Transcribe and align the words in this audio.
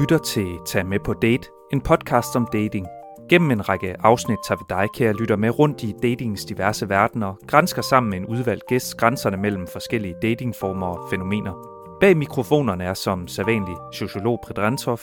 lytter 0.00 0.18
til 0.18 0.58
Tag 0.66 0.86
med 0.86 0.98
på 1.04 1.12
date, 1.12 1.48
en 1.72 1.80
podcast 1.80 2.36
om 2.36 2.48
dating. 2.52 2.86
Gennem 3.28 3.50
en 3.50 3.68
række 3.68 3.96
afsnit 4.00 4.38
tager 4.48 4.58
vi 4.58 4.64
dig, 4.68 4.88
kære 4.94 5.12
lytter, 5.12 5.36
med 5.36 5.58
rundt 5.58 5.82
i 5.82 5.94
datingens 6.02 6.44
diverse 6.44 6.88
verdener, 6.88 7.34
grænsker 7.46 7.82
sammen 7.82 8.10
med 8.10 8.18
en 8.18 8.26
udvalgt 8.26 8.66
gæst 8.68 8.96
grænserne 8.96 9.36
mellem 9.36 9.66
forskellige 9.66 10.14
datingformer 10.22 10.86
og 10.86 11.10
fænomener. 11.10 11.52
Bag 12.00 12.16
mikrofonerne 12.16 12.84
er 12.84 12.94
som 12.94 13.28
sædvanlig 13.28 13.76
sociolog 13.92 14.40
Predrantov, 14.46 14.98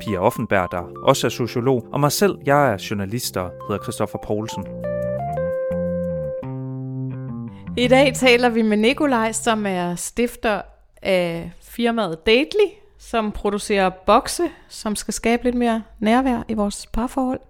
Pia 0.00 0.18
Offenberg, 0.18 0.68
der 0.70 0.82
også 1.02 1.26
er 1.26 1.30
sociolog, 1.30 1.86
og 1.92 2.00
mig 2.00 2.12
selv, 2.12 2.38
jeg 2.46 2.72
er 2.72 2.86
journalist 2.90 3.36
og 3.36 3.50
hedder 3.68 3.82
Christoffer 3.82 4.18
Poulsen. 4.26 4.64
I 7.76 7.88
dag 7.88 8.14
taler 8.14 8.48
vi 8.48 8.62
med 8.62 8.76
Nikolaj, 8.76 9.32
som 9.32 9.66
er 9.66 9.94
stifter 9.94 10.62
af 11.02 11.52
firmaet 11.62 12.26
Dately, 12.26 12.85
som 12.98 13.32
producerer 13.32 13.90
bokse, 13.90 14.42
som 14.68 14.96
skal 14.96 15.14
skabe 15.14 15.44
lidt 15.44 15.54
mere 15.54 15.82
nærvær 16.00 16.42
i 16.48 16.54
vores 16.54 16.86
parforhold. 16.86 17.40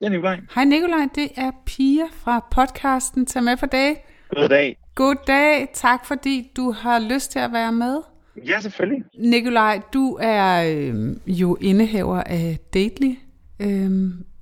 Ja, 0.00 0.08
Nikolaj. 0.08 0.40
Hej 0.54 0.64
Nikolaj, 0.64 1.08
det 1.14 1.28
er 1.36 1.50
Pia 1.66 2.04
fra 2.12 2.46
podcasten 2.50 3.26
Tag 3.26 3.42
med 3.42 3.56
på 3.56 3.66
dag. 3.66 4.04
Goddag. 4.28 4.76
Goddag, 4.94 5.68
tak 5.74 6.06
fordi 6.06 6.50
du 6.56 6.72
har 6.72 6.98
lyst 6.98 7.30
til 7.32 7.38
at 7.38 7.52
være 7.52 7.72
med. 7.72 8.00
Ja, 8.46 8.60
selvfølgelig. 8.60 9.04
Nikolaj, 9.18 9.80
du 9.92 10.18
er 10.20 10.76
øh, 10.76 11.16
jo 11.26 11.56
indehaver 11.60 12.22
af 12.22 12.58
Dately, 12.74 13.14
øh, 13.60 13.90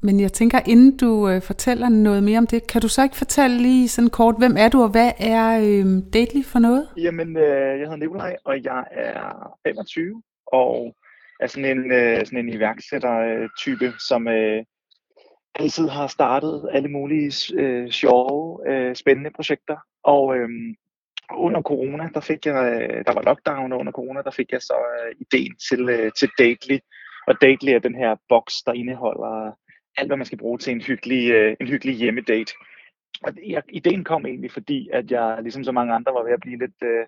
men 0.04 0.20
jeg 0.20 0.32
tænker, 0.32 0.58
inden 0.66 0.96
du 0.96 1.28
øh, 1.28 1.42
fortæller 1.42 1.88
noget 1.88 2.22
mere 2.22 2.38
om 2.38 2.46
det, 2.46 2.66
kan 2.66 2.80
du 2.80 2.88
så 2.88 3.02
ikke 3.02 3.16
fortælle 3.16 3.62
lige 3.62 3.88
sådan 3.88 4.10
kort, 4.10 4.34
hvem 4.38 4.56
er 4.58 4.68
du, 4.68 4.82
og 4.82 4.90
hvad 4.90 5.12
er 5.18 5.58
øh, 5.58 5.86
Dately 6.12 6.42
for 6.44 6.58
noget? 6.58 6.88
Jamen, 6.96 7.36
øh, 7.36 7.78
jeg 7.78 7.86
hedder 7.86 7.96
Nikolaj, 7.96 8.36
og 8.44 8.64
jeg 8.64 8.84
er 8.90 9.58
25, 9.66 10.22
og 10.46 10.94
er 11.40 11.46
sådan 11.46 11.78
en, 11.78 11.92
øh, 11.92 12.26
sådan 12.26 12.38
en 12.38 12.54
iværksætter-type, 12.54 13.92
som 14.08 14.28
øh, 14.28 14.64
altid 15.54 15.88
har 15.88 16.06
startet 16.06 16.68
alle 16.72 16.88
mulige 16.88 17.32
øh, 17.54 17.90
sjove, 17.90 18.70
øh, 18.70 18.94
spændende 18.96 19.30
projekter. 19.36 19.76
Og 20.02 20.36
øh, 20.36 20.48
under 21.36 21.62
corona, 21.62 22.08
der 22.14 22.20
fik 22.20 22.46
jeg, 22.46 22.82
øh, 22.82 23.04
der 23.06 23.14
var 23.14 23.22
lockdown, 23.22 23.72
og 23.72 23.78
under 23.78 23.92
corona, 23.92 24.22
der 24.22 24.30
fik 24.30 24.52
jeg 24.52 24.62
så 24.62 24.74
øh, 24.74 25.14
ideen 25.20 25.54
til, 25.68 25.88
øh, 25.88 26.12
til 26.18 26.30
Dately. 26.38 26.78
Og 27.26 27.34
Dately 27.40 27.70
er 27.70 27.78
den 27.78 27.94
her 27.94 28.16
boks, 28.28 28.62
der 28.62 28.72
indeholder 28.72 29.52
alt, 29.96 30.08
hvad 30.08 30.16
man 30.16 30.26
skal 30.26 30.38
bruge 30.38 30.58
til 30.58 30.72
en 30.72 30.80
hyggelig, 30.80 31.30
øh, 31.30 31.56
en 31.60 31.68
hyggelig 31.68 31.94
hjemmedate. 31.94 32.52
Og 33.22 33.32
jeg, 33.46 33.62
ideen 33.68 34.04
kom 34.04 34.26
egentlig, 34.26 34.50
fordi 34.52 34.88
at 34.92 35.10
jeg, 35.10 35.38
ligesom 35.42 35.64
så 35.64 35.72
mange 35.72 35.94
andre, 35.94 36.14
var 36.14 36.24
ved 36.24 36.32
at 36.32 36.40
blive 36.40 36.58
lidt, 36.58 36.82
øh, 36.82 37.06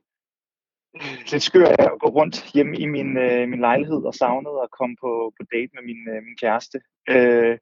lidt 1.32 1.42
skør 1.42 1.66
af 1.66 1.84
at 1.84 2.00
gå 2.00 2.08
rundt 2.08 2.52
hjemme 2.54 2.76
i 2.76 2.86
min, 2.86 3.16
øh, 3.16 3.48
min 3.48 3.60
lejlighed 3.60 4.04
og 4.04 4.14
savnede 4.14 4.60
at 4.62 4.70
komme 4.78 4.96
på, 5.00 5.32
på 5.40 5.46
date 5.52 5.70
med 5.74 5.82
min, 5.82 6.08
øh, 6.08 6.22
min 6.22 6.36
kæreste. 6.40 6.80
Øh, 7.08 7.58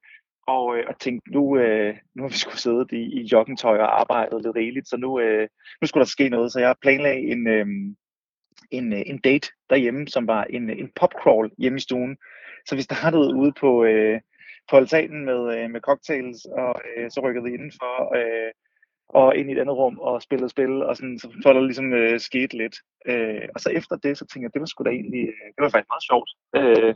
og, 0.47 0.77
øh, 0.77 0.83
og 0.87 0.99
tænkte, 0.99 1.31
nu, 1.31 1.57
øh, 1.57 1.95
nu 2.15 2.23
har 2.23 2.29
vi 2.29 2.37
skulle 2.37 2.57
sidde 2.57 2.85
i, 2.91 3.21
i 3.21 3.21
joggingtøj 3.31 3.77
og 3.77 3.99
arbejdet 3.99 4.41
lidt 4.41 4.55
rigeligt, 4.55 4.87
så 4.87 4.97
nu, 4.97 5.19
øh, 5.19 5.47
nu 5.81 5.87
skulle 5.87 6.01
der 6.01 6.09
ske 6.09 6.29
noget. 6.29 6.51
Så 6.51 6.59
jeg 6.59 6.75
planlagde 6.81 7.21
en, 7.31 7.47
øh, 7.47 7.65
en, 8.71 8.93
øh, 8.93 9.01
en 9.05 9.17
date 9.17 9.47
derhjemme, 9.69 10.07
som 10.07 10.27
var 10.27 10.43
en, 10.43 10.69
en 10.69 10.91
popcrawl 10.95 11.51
hjemme 11.57 11.77
i 11.77 11.81
stuen. 11.81 12.17
Så 12.67 12.75
vi 12.75 12.81
startede 12.81 13.35
ude 13.35 13.53
på, 13.59 13.83
øh, 13.83 14.21
på 14.69 14.77
altanen 14.77 15.25
med, 15.25 15.57
øh, 15.57 15.69
med 15.69 15.81
cocktails, 15.81 16.45
og 16.45 16.75
øh, 16.97 17.11
så 17.11 17.21
rykkede 17.23 17.43
vi 17.43 17.53
indenfor 17.53 18.15
øh, 18.17 18.51
og 19.09 19.35
ind 19.35 19.49
i 19.49 19.53
et 19.53 19.59
andet 19.59 19.77
rum 19.77 19.99
og 19.99 20.21
spillede 20.21 20.49
spil, 20.49 20.83
og 20.83 20.97
sådan, 20.97 21.19
så 21.19 21.27
for 21.43 21.53
der 21.53 21.61
ligesom 21.61 21.93
øh, 21.93 22.19
skete 22.19 22.57
lidt. 22.57 22.75
Øh, 23.05 23.47
og 23.55 23.59
så 23.59 23.69
efter 23.69 23.95
det, 23.95 24.17
så 24.17 24.25
tænkte 24.25 24.43
jeg, 24.43 24.53
det 24.53 24.59
var 24.59 24.65
sgu 24.65 24.83
da 24.83 24.89
egentlig, 24.89 25.27
øh, 25.27 25.47
det 25.55 25.61
var 25.61 25.69
faktisk 25.69 25.91
meget 25.93 26.07
sjovt. 26.09 26.29
Øh, 26.55 26.95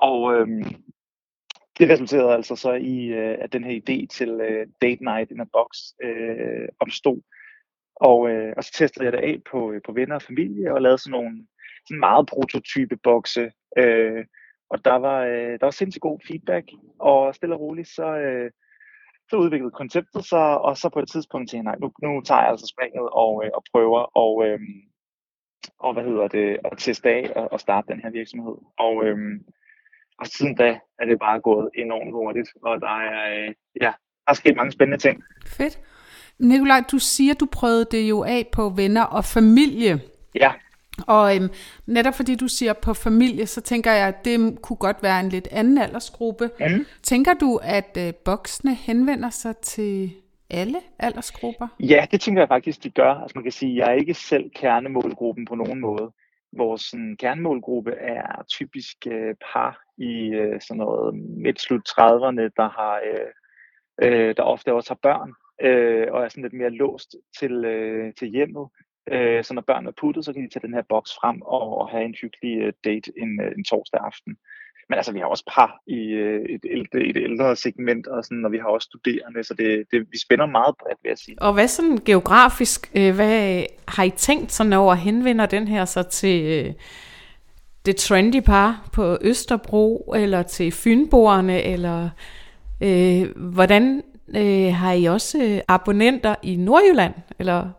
og 0.00 0.34
øh, 0.34 0.48
det 1.78 1.90
resulterede 1.90 2.34
altså 2.34 2.56
så 2.56 2.72
i, 2.72 3.06
øh, 3.06 3.36
at 3.40 3.52
den 3.52 3.64
her 3.64 3.80
idé 3.80 4.06
til 4.06 4.30
øh, 4.30 4.66
Date 4.82 5.04
Night 5.04 5.30
in 5.30 5.40
a 5.40 5.44
Box 5.52 5.68
øh, 6.02 6.68
opstod. 6.80 7.20
Og, 7.96 8.30
øh, 8.30 8.54
og 8.56 8.64
så 8.64 8.72
testede 8.72 9.04
jeg 9.04 9.12
det 9.12 9.18
af 9.18 9.38
på, 9.50 9.72
øh, 9.72 9.80
på 9.86 9.92
venner 9.92 10.14
og 10.14 10.22
familie, 10.22 10.74
og 10.74 10.82
lavede 10.82 10.98
sådan 10.98 11.10
nogle 11.10 11.46
sådan 11.86 12.00
meget 12.00 12.26
prototype 12.26 12.96
bokse, 12.96 13.52
øh, 13.78 14.24
og 14.70 14.84
der 14.84 14.94
var, 14.94 15.18
øh, 15.24 15.52
der 15.60 15.66
var 15.66 15.70
sindssygt 15.70 16.02
god 16.02 16.18
feedback, 16.26 16.66
og 16.98 17.34
stille 17.34 17.54
og 17.54 17.60
roligt, 17.60 17.88
så, 17.88 18.06
øh, 18.16 18.50
så 19.30 19.36
udviklede 19.36 19.70
konceptet 19.70 20.24
sig, 20.24 20.60
og 20.60 20.76
så 20.76 20.88
på 20.88 21.00
et 21.00 21.08
tidspunkt 21.08 21.50
tænkte 21.50 21.56
jeg, 21.56 21.64
nej, 21.64 21.76
nu, 21.80 21.92
nu 22.02 22.20
tager 22.20 22.40
jeg 22.40 22.50
altså 22.50 22.66
springet 22.66 23.08
og, 23.12 23.42
øh, 23.44 23.50
og 23.54 23.62
prøver 23.72 24.00
og, 24.24 24.46
øh, 24.46 24.60
og 25.78 25.92
hvad 25.92 26.04
hedder 26.04 26.28
det, 26.28 26.58
at 26.64 26.78
teste 26.78 27.08
af 27.08 27.32
og, 27.36 27.52
og 27.52 27.60
starte 27.60 27.92
den 27.92 28.00
her 28.00 28.10
virksomhed. 28.10 28.56
Og, 28.78 29.04
øh, 29.04 29.18
og 30.18 30.26
siden 30.26 30.54
da 30.54 30.78
er 30.98 31.04
det 31.06 31.18
bare 31.18 31.40
gået 31.40 31.70
enormt 31.74 32.12
hurtigt, 32.12 32.48
og 32.62 32.80
der 32.80 32.96
er, 33.10 33.46
øh, 33.46 33.54
ja, 33.80 33.92
der 34.24 34.30
er 34.30 34.34
sket 34.34 34.56
mange 34.56 34.72
spændende 34.72 34.98
ting. 34.98 35.24
Fedt. 35.46 35.80
Nikolaj, 36.38 36.80
du 36.92 36.98
siger, 36.98 37.34
du 37.34 37.46
prøvede 37.52 37.84
det 37.90 38.10
jo 38.10 38.24
af 38.24 38.46
på 38.52 38.68
venner 38.68 39.04
og 39.04 39.24
familie. 39.24 40.00
Ja. 40.34 40.52
Og 41.06 41.36
øhm, 41.36 41.48
netop 41.86 42.14
fordi 42.14 42.34
du 42.34 42.48
siger 42.48 42.72
på 42.72 42.94
familie, 42.94 43.46
så 43.46 43.60
tænker 43.60 43.92
jeg, 43.92 44.08
at 44.08 44.24
det 44.24 44.58
kunne 44.62 44.76
godt 44.76 45.02
være 45.02 45.20
en 45.20 45.28
lidt 45.28 45.48
anden 45.50 45.78
aldersgruppe. 45.78 46.50
Mm. 46.60 46.86
Tænker 47.02 47.34
du, 47.34 47.60
at 47.62 47.98
øh, 47.98 48.14
boksene 48.14 48.74
henvender 48.74 49.30
sig 49.30 49.56
til 49.56 50.12
alle 50.50 50.78
aldersgrupper? 50.98 51.68
Ja, 51.80 52.06
det 52.10 52.20
tænker 52.20 52.40
jeg 52.40 52.48
faktisk, 52.48 52.84
de 52.84 52.90
gør. 52.90 53.14
Altså 53.14 53.32
man 53.34 53.42
kan 53.42 53.52
sige, 53.52 53.72
at 53.72 53.76
jeg 53.78 53.94
er 53.94 53.98
ikke 53.98 54.14
selv 54.14 54.50
kernemålgruppen 54.50 55.44
på 55.44 55.54
nogen 55.54 55.80
måde. 55.80 56.12
Vores 56.56 56.82
sådan, 56.82 57.16
kernemålgruppe 57.16 57.90
er 57.90 58.44
typisk 58.48 58.96
øh, 59.06 59.34
par 59.52 59.80
i 59.98 60.28
øh, 60.28 60.60
sådan 60.60 60.78
noget 60.78 61.14
midt-slut 61.14 61.88
30'erne, 61.88 62.42
der 62.56 62.68
har 62.78 63.00
øh, 63.06 63.30
øh, 64.02 64.34
der 64.36 64.42
ofte 64.42 64.72
også 64.72 64.90
har 64.90 64.98
børn 65.02 65.32
øh, 65.62 66.06
og 66.12 66.24
er 66.24 66.28
sådan 66.28 66.42
lidt 66.42 66.52
mere 66.52 66.70
låst 66.70 67.16
til, 67.38 67.64
øh, 67.64 68.14
til 68.14 68.28
hjemmet. 68.28 68.68
Øh, 69.12 69.44
så 69.44 69.54
når 69.54 69.62
børn 69.62 69.86
er 69.86 69.90
puttet, 70.00 70.24
så 70.24 70.32
kan 70.32 70.42
de 70.42 70.48
tage 70.48 70.66
den 70.66 70.74
her 70.74 70.82
boks 70.88 71.10
frem 71.20 71.42
og, 71.42 71.78
og 71.78 71.88
have 71.88 72.04
en 72.04 72.14
hyggelig 72.22 72.58
øh, 72.58 72.72
date 72.84 73.12
en, 73.16 73.40
øh, 73.40 73.52
en 73.58 73.64
torsdag 73.64 74.00
aften. 74.00 74.36
Men 74.88 74.96
altså, 74.96 75.12
vi 75.12 75.18
har 75.18 75.26
også 75.26 75.44
par 75.54 75.80
i 75.86 76.12
et, 76.12 76.46
et, 76.50 76.64
ældre, 76.64 76.98
et 76.98 77.16
ældre 77.16 77.56
segment, 77.56 78.06
og, 78.06 78.24
sådan, 78.24 78.44
og 78.44 78.52
vi 78.52 78.58
har 78.58 78.68
også 78.68 78.84
studerende, 78.84 79.44
så 79.44 79.54
det, 79.54 79.84
det, 79.90 80.06
vi 80.12 80.18
spænder 80.18 80.46
meget 80.46 80.74
bredt, 80.80 80.98
vil 81.02 81.08
jeg 81.08 81.18
sige. 81.18 81.42
Og 81.42 81.52
hvad 81.54 81.68
sådan 81.68 81.98
geografisk, 82.04 82.92
hvad 82.92 83.64
har 83.88 84.02
I 84.02 84.10
tænkt 84.10 84.52
sådan 84.52 84.72
over, 84.72 84.94
henvender 84.94 85.46
den 85.46 85.68
her 85.68 85.84
så 85.84 86.02
til 86.02 86.74
det 87.86 87.96
trendy 87.96 88.40
par 88.40 88.88
på 88.92 89.18
Østerbro, 89.20 90.14
eller 90.16 90.42
til 90.42 90.72
Fynboerne, 90.72 91.62
eller 91.62 92.10
øh, 92.82 93.36
hvordan 93.36 94.02
øh, 94.36 94.74
har 94.74 94.92
I 94.92 95.04
også 95.04 95.62
abonnenter 95.68 96.34
i 96.42 96.56
Nordjylland, 96.56 97.14
eller 97.38 97.70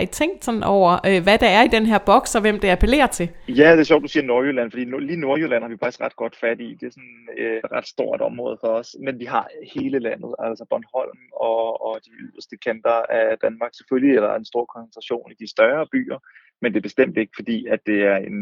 har 0.00 0.04
I 0.04 0.16
tænkt 0.22 0.44
sådan 0.44 0.62
over, 0.62 0.90
øh, 1.08 1.22
hvad 1.22 1.38
der 1.44 1.50
er 1.56 1.62
i 1.64 1.74
den 1.76 1.86
her 1.86 1.98
boks, 2.10 2.34
og 2.34 2.40
hvem 2.40 2.58
det 2.60 2.68
appellerer 2.68 3.06
til? 3.06 3.28
Ja, 3.48 3.68
det 3.72 3.80
er 3.80 3.90
sjovt, 3.90 4.02
du 4.02 4.08
siger 4.08 4.24
Nordjylland, 4.24 4.70
fordi 4.70 4.84
lige 4.84 5.20
Nordjylland 5.26 5.62
har 5.62 5.70
vi 5.70 5.82
faktisk 5.82 6.00
ret 6.00 6.16
godt 6.16 6.36
fat 6.36 6.60
i. 6.60 6.68
Det 6.80 6.86
er 6.86 6.90
sådan 6.90 7.28
øh, 7.38 7.56
et 7.64 7.72
ret 7.72 7.86
stort 7.86 8.20
område 8.20 8.56
for 8.60 8.68
os, 8.80 8.96
men 9.04 9.18
vi 9.18 9.24
har 9.24 9.46
hele 9.74 9.98
landet, 9.98 10.34
altså 10.38 10.64
Bornholm 10.70 11.20
og, 11.32 11.62
og 11.86 11.94
de 12.04 12.10
yderste 12.22 12.56
kanter 12.56 12.98
af 13.20 13.38
Danmark. 13.44 13.70
Selvfølgelig 13.74 14.16
er 14.16 14.20
der 14.20 14.34
en 14.34 14.50
stor 14.52 14.64
koncentration 14.74 15.32
i 15.32 15.36
de 15.42 15.50
større 15.50 15.86
byer, 15.92 16.18
men 16.62 16.72
det 16.72 16.78
er 16.78 16.88
bestemt 16.90 17.16
ikke, 17.18 17.32
fordi 17.36 17.66
at 17.66 17.80
det 17.86 17.98
er 18.12 18.16
en, 18.16 18.38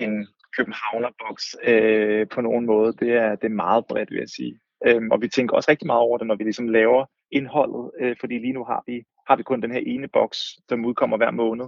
en 0.00 0.28
københavnerboks 0.56 1.44
øh, 1.64 2.26
på 2.34 2.40
nogen 2.40 2.66
måde. 2.66 2.90
Det 3.00 3.10
er, 3.12 3.30
det 3.40 3.46
er 3.48 3.60
meget 3.66 3.86
bredt, 3.86 4.10
vil 4.10 4.18
jeg 4.18 4.32
sige. 4.38 4.54
Øhm, 4.86 5.10
og 5.10 5.22
vi 5.22 5.28
tænker 5.28 5.56
også 5.56 5.70
rigtig 5.70 5.86
meget 5.86 6.00
over 6.00 6.18
det, 6.18 6.26
når 6.26 6.36
vi 6.36 6.44
ligesom 6.44 6.68
laver 6.68 7.04
indholdet, 7.38 7.90
øh, 8.00 8.16
fordi 8.20 8.38
lige 8.38 8.52
nu 8.58 8.64
har 8.64 8.82
vi, 8.86 8.96
har 9.28 9.36
vi 9.36 9.42
kun 9.42 9.62
den 9.62 9.72
her 9.72 9.82
ene 9.86 10.08
boks, 10.08 10.38
som 10.68 10.84
udkommer 10.84 11.16
hver 11.16 11.30
måned, 11.30 11.66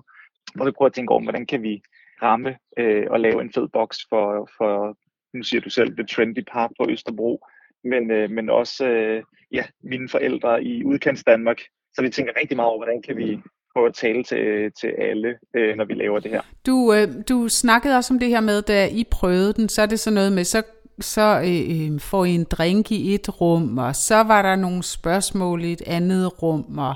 hvor 0.55 0.65
vi 0.65 0.71
prøver 0.71 0.89
at 0.89 0.95
tænke 0.95 1.11
over, 1.11 1.23
hvordan 1.23 1.47
kan 1.47 1.63
vi 1.63 1.83
ramme 2.23 2.57
øh, 2.79 3.07
og 3.11 3.21
lave 3.21 3.43
en 3.43 3.53
fed 3.53 3.69
boks 3.69 3.99
for, 4.09 4.49
for, 4.59 4.97
nu 5.37 5.43
siger 5.43 5.61
du 5.61 5.71
selv, 5.71 5.97
det 5.97 6.09
trendy 6.09 6.45
par 6.53 6.71
på 6.79 6.87
Østerbro, 6.91 7.47
men, 7.85 8.11
øh, 8.11 8.31
men 8.31 8.51
også 8.51 8.89
øh, 8.89 9.23
ja, 9.53 9.65
mine 9.83 10.09
forældre 10.09 10.65
i 10.65 10.85
udkants 10.85 11.25
Danmark. 11.25 11.61
Så 11.95 12.03
vi 12.03 12.09
tænker 12.11 12.33
rigtig 12.41 12.57
meget 12.57 12.69
over, 12.69 12.79
hvordan 12.79 13.03
kan 13.03 13.17
vi 13.17 13.41
prøve 13.73 13.87
at 13.87 13.95
tale 13.95 14.25
til, 14.25 14.73
til 14.81 14.89
alle, 14.99 15.39
øh, 15.57 15.77
når 15.77 15.85
vi 15.85 15.95
laver 15.95 16.21
det 16.21 16.31
her. 16.31 16.43
Du, 16.67 16.95
øh, 16.95 17.09
du 17.29 17.49
snakkede 17.49 17.97
også 17.97 18.15
om 18.15 18.21
det 18.21 18.29
her 18.29 18.41
med, 18.41 18.63
da 18.63 18.89
I 18.89 19.05
prøvede 19.11 19.53
den, 19.53 19.69
så 19.69 19.83
er 19.83 19.87
det 19.87 20.01
sådan 20.01 20.15
noget 20.15 20.33
med, 20.33 20.45
så 20.45 20.63
så 21.01 21.41
øh, 21.45 21.93
øh 21.93 22.01
får 22.01 22.25
I 22.25 22.31
en 22.31 22.45
drink 22.45 22.93
i 22.93 23.15
et 23.15 23.41
rum, 23.41 23.79
og 23.79 23.97
så 23.97 24.23
var 24.23 24.43
der 24.43 24.57
nogle 24.57 24.83
spørgsmål 24.83 25.65
i 25.65 25.73
et 25.73 25.83
andet 25.87 26.43
rum, 26.43 26.79
og 26.79 26.95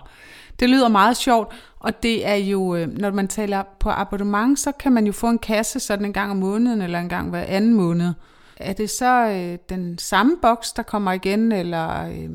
det 0.60 0.70
lyder 0.70 0.88
meget 0.88 1.16
sjovt, 1.16 1.48
og 1.80 2.02
det 2.02 2.26
er 2.26 2.34
jo, 2.34 2.76
øh, 2.76 2.86
når 2.98 3.10
man 3.10 3.28
taler 3.28 3.62
på 3.80 3.90
abonnement, 3.90 4.58
så 4.58 4.72
kan 4.72 4.92
man 4.92 5.06
jo 5.06 5.12
få 5.12 5.26
en 5.26 5.38
kasse 5.38 5.80
sådan 5.80 6.04
en 6.04 6.12
gang 6.12 6.30
om 6.30 6.36
måneden, 6.36 6.82
eller 6.82 6.98
en 6.98 7.08
gang 7.08 7.30
hver 7.30 7.44
anden 7.48 7.74
måned. 7.74 8.12
Er 8.56 8.72
det 8.72 8.90
så 8.90 9.28
øh, 9.28 9.58
den 9.68 9.98
samme 9.98 10.36
boks, 10.42 10.72
der 10.72 10.82
kommer 10.82 11.12
igen, 11.12 11.52
eller 11.52 12.08
øh, 12.08 12.30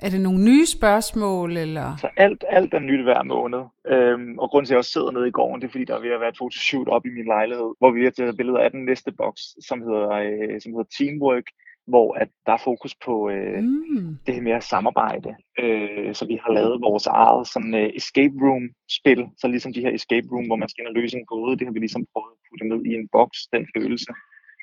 Er 0.00 0.10
det 0.10 0.20
nogle 0.20 0.44
nye 0.44 0.66
spørgsmål, 0.66 1.56
eller? 1.56 1.96
Så 1.96 2.08
alt, 2.16 2.44
alt 2.48 2.74
er 2.74 2.78
nyt 2.78 3.02
hver 3.02 3.22
måned. 3.22 3.58
Øhm, 3.86 4.38
og 4.38 4.50
grunden 4.50 4.66
til, 4.66 4.72
at 4.72 4.74
jeg 4.74 4.78
også 4.78 4.90
sidder 4.90 5.10
nede 5.10 5.28
i 5.28 5.30
gården, 5.30 5.60
det 5.60 5.66
er 5.66 5.70
fordi, 5.72 5.84
der 5.84 5.96
er 5.96 6.00
ved 6.00 6.10
at 6.10 6.20
være 6.20 6.28
et 6.28 6.38
fotoshoot 6.38 6.88
op 6.88 7.06
i 7.06 7.08
min 7.08 7.24
lejlighed, 7.24 7.70
hvor 7.78 7.90
vi 7.90 8.04
har 8.04 8.10
taget 8.10 8.36
billeder 8.36 8.58
af 8.58 8.70
den 8.70 8.84
næste 8.84 9.12
boks, 9.12 9.42
som 9.68 9.82
hedder, 9.82 10.10
øh, 10.10 10.60
som 10.60 10.72
hedder 10.72 10.90
Teamwork, 10.98 11.46
hvor 11.88 12.14
at 12.22 12.28
der 12.46 12.52
er 12.52 12.62
fokus 12.64 12.94
på 13.06 13.14
øh, 13.30 13.62
mm. 13.62 14.18
det 14.26 14.34
her 14.34 14.56
at 14.56 14.64
samarbejde. 14.74 15.30
Øh, 15.62 16.14
så 16.14 16.26
vi 16.26 16.36
har 16.44 16.52
lavet 16.52 16.80
vores 16.88 17.06
eget 17.06 17.46
sådan, 17.46 17.74
uh, 17.74 17.90
escape 18.00 18.34
room-spil, 18.44 19.22
så 19.40 19.46
ligesom 19.48 19.72
de 19.72 19.84
her 19.84 19.92
escape 19.98 20.26
room, 20.32 20.46
hvor 20.46 20.56
man 20.62 20.68
skal 20.68 20.82
ind 20.82 20.88
og 20.88 20.94
løse 20.94 21.16
en 21.18 21.26
gåde, 21.26 21.56
det 21.58 21.66
har 21.66 21.72
vi 21.72 21.78
ligesom 21.78 22.06
prøvet 22.12 22.32
at 22.34 22.40
putte 22.48 22.68
ned 22.70 22.80
i 22.90 22.92
en 22.94 23.08
boks, 23.16 23.38
den 23.54 23.64
følelse. 23.76 24.12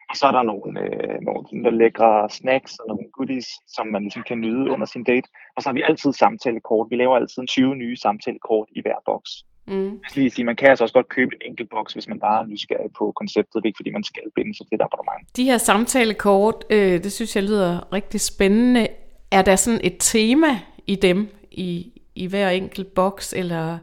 Og 0.09 0.15
så 0.15 0.23
er 0.27 0.31
der 0.37 0.43
nogle, 0.51 0.69
øh, 0.83 1.17
nogle 1.27 1.77
lækre 1.81 2.29
snacks 2.29 2.73
og 2.79 2.85
nogle 2.87 3.07
goodies, 3.17 3.49
som 3.75 3.87
man 3.87 4.01
ligesom 4.01 4.23
kan 4.29 4.39
nyde 4.45 4.71
under 4.73 4.87
sin 4.93 5.03
date. 5.03 5.27
Og 5.55 5.59
så 5.61 5.69
har 5.69 5.73
vi 5.73 5.87
altid 5.89 6.11
samtalekort. 6.13 6.87
Vi 6.89 6.95
laver 6.95 7.15
altid 7.15 7.47
20 7.47 7.75
nye 7.75 7.95
samtalekort 7.95 8.67
i 8.77 8.81
hver 8.81 8.99
boks. 9.05 9.31
Mm. 9.67 9.85
Jeg 9.85 10.09
skal 10.09 10.21
lige 10.21 10.31
sige, 10.31 10.45
man 10.45 10.55
kan 10.55 10.69
altså 10.69 10.83
også 10.83 10.93
godt 10.93 11.09
købe 11.09 11.35
en 11.35 11.41
enkelt 11.51 11.69
boks, 11.69 11.93
hvis 11.93 12.07
man 12.07 12.19
bare 12.19 12.41
er 12.43 12.47
nysgerrig 12.47 12.91
på 12.97 13.13
konceptet. 13.15 13.65
Ikke, 13.65 13.77
fordi 13.77 13.91
man 13.91 14.03
skal 14.03 14.21
binde 14.35 14.57
sig 14.57 14.67
til 14.67 14.75
et 14.75 14.81
abonnement. 14.81 15.37
De 15.37 15.43
her 15.43 15.57
samtalekort, 15.57 16.65
øh, 16.69 17.03
det 17.03 17.11
synes 17.11 17.35
jeg 17.35 17.43
lyder 17.43 17.93
rigtig 17.93 18.21
spændende. 18.21 18.87
Er 19.31 19.41
der 19.41 19.55
sådan 19.55 19.79
et 19.83 19.95
tema 19.99 20.59
i 20.87 20.95
dem, 20.95 21.29
i, 21.51 22.01
i 22.15 22.27
hver 22.27 22.49
enkelt 22.49 22.93
boks, 22.93 23.33
eller 23.33 23.77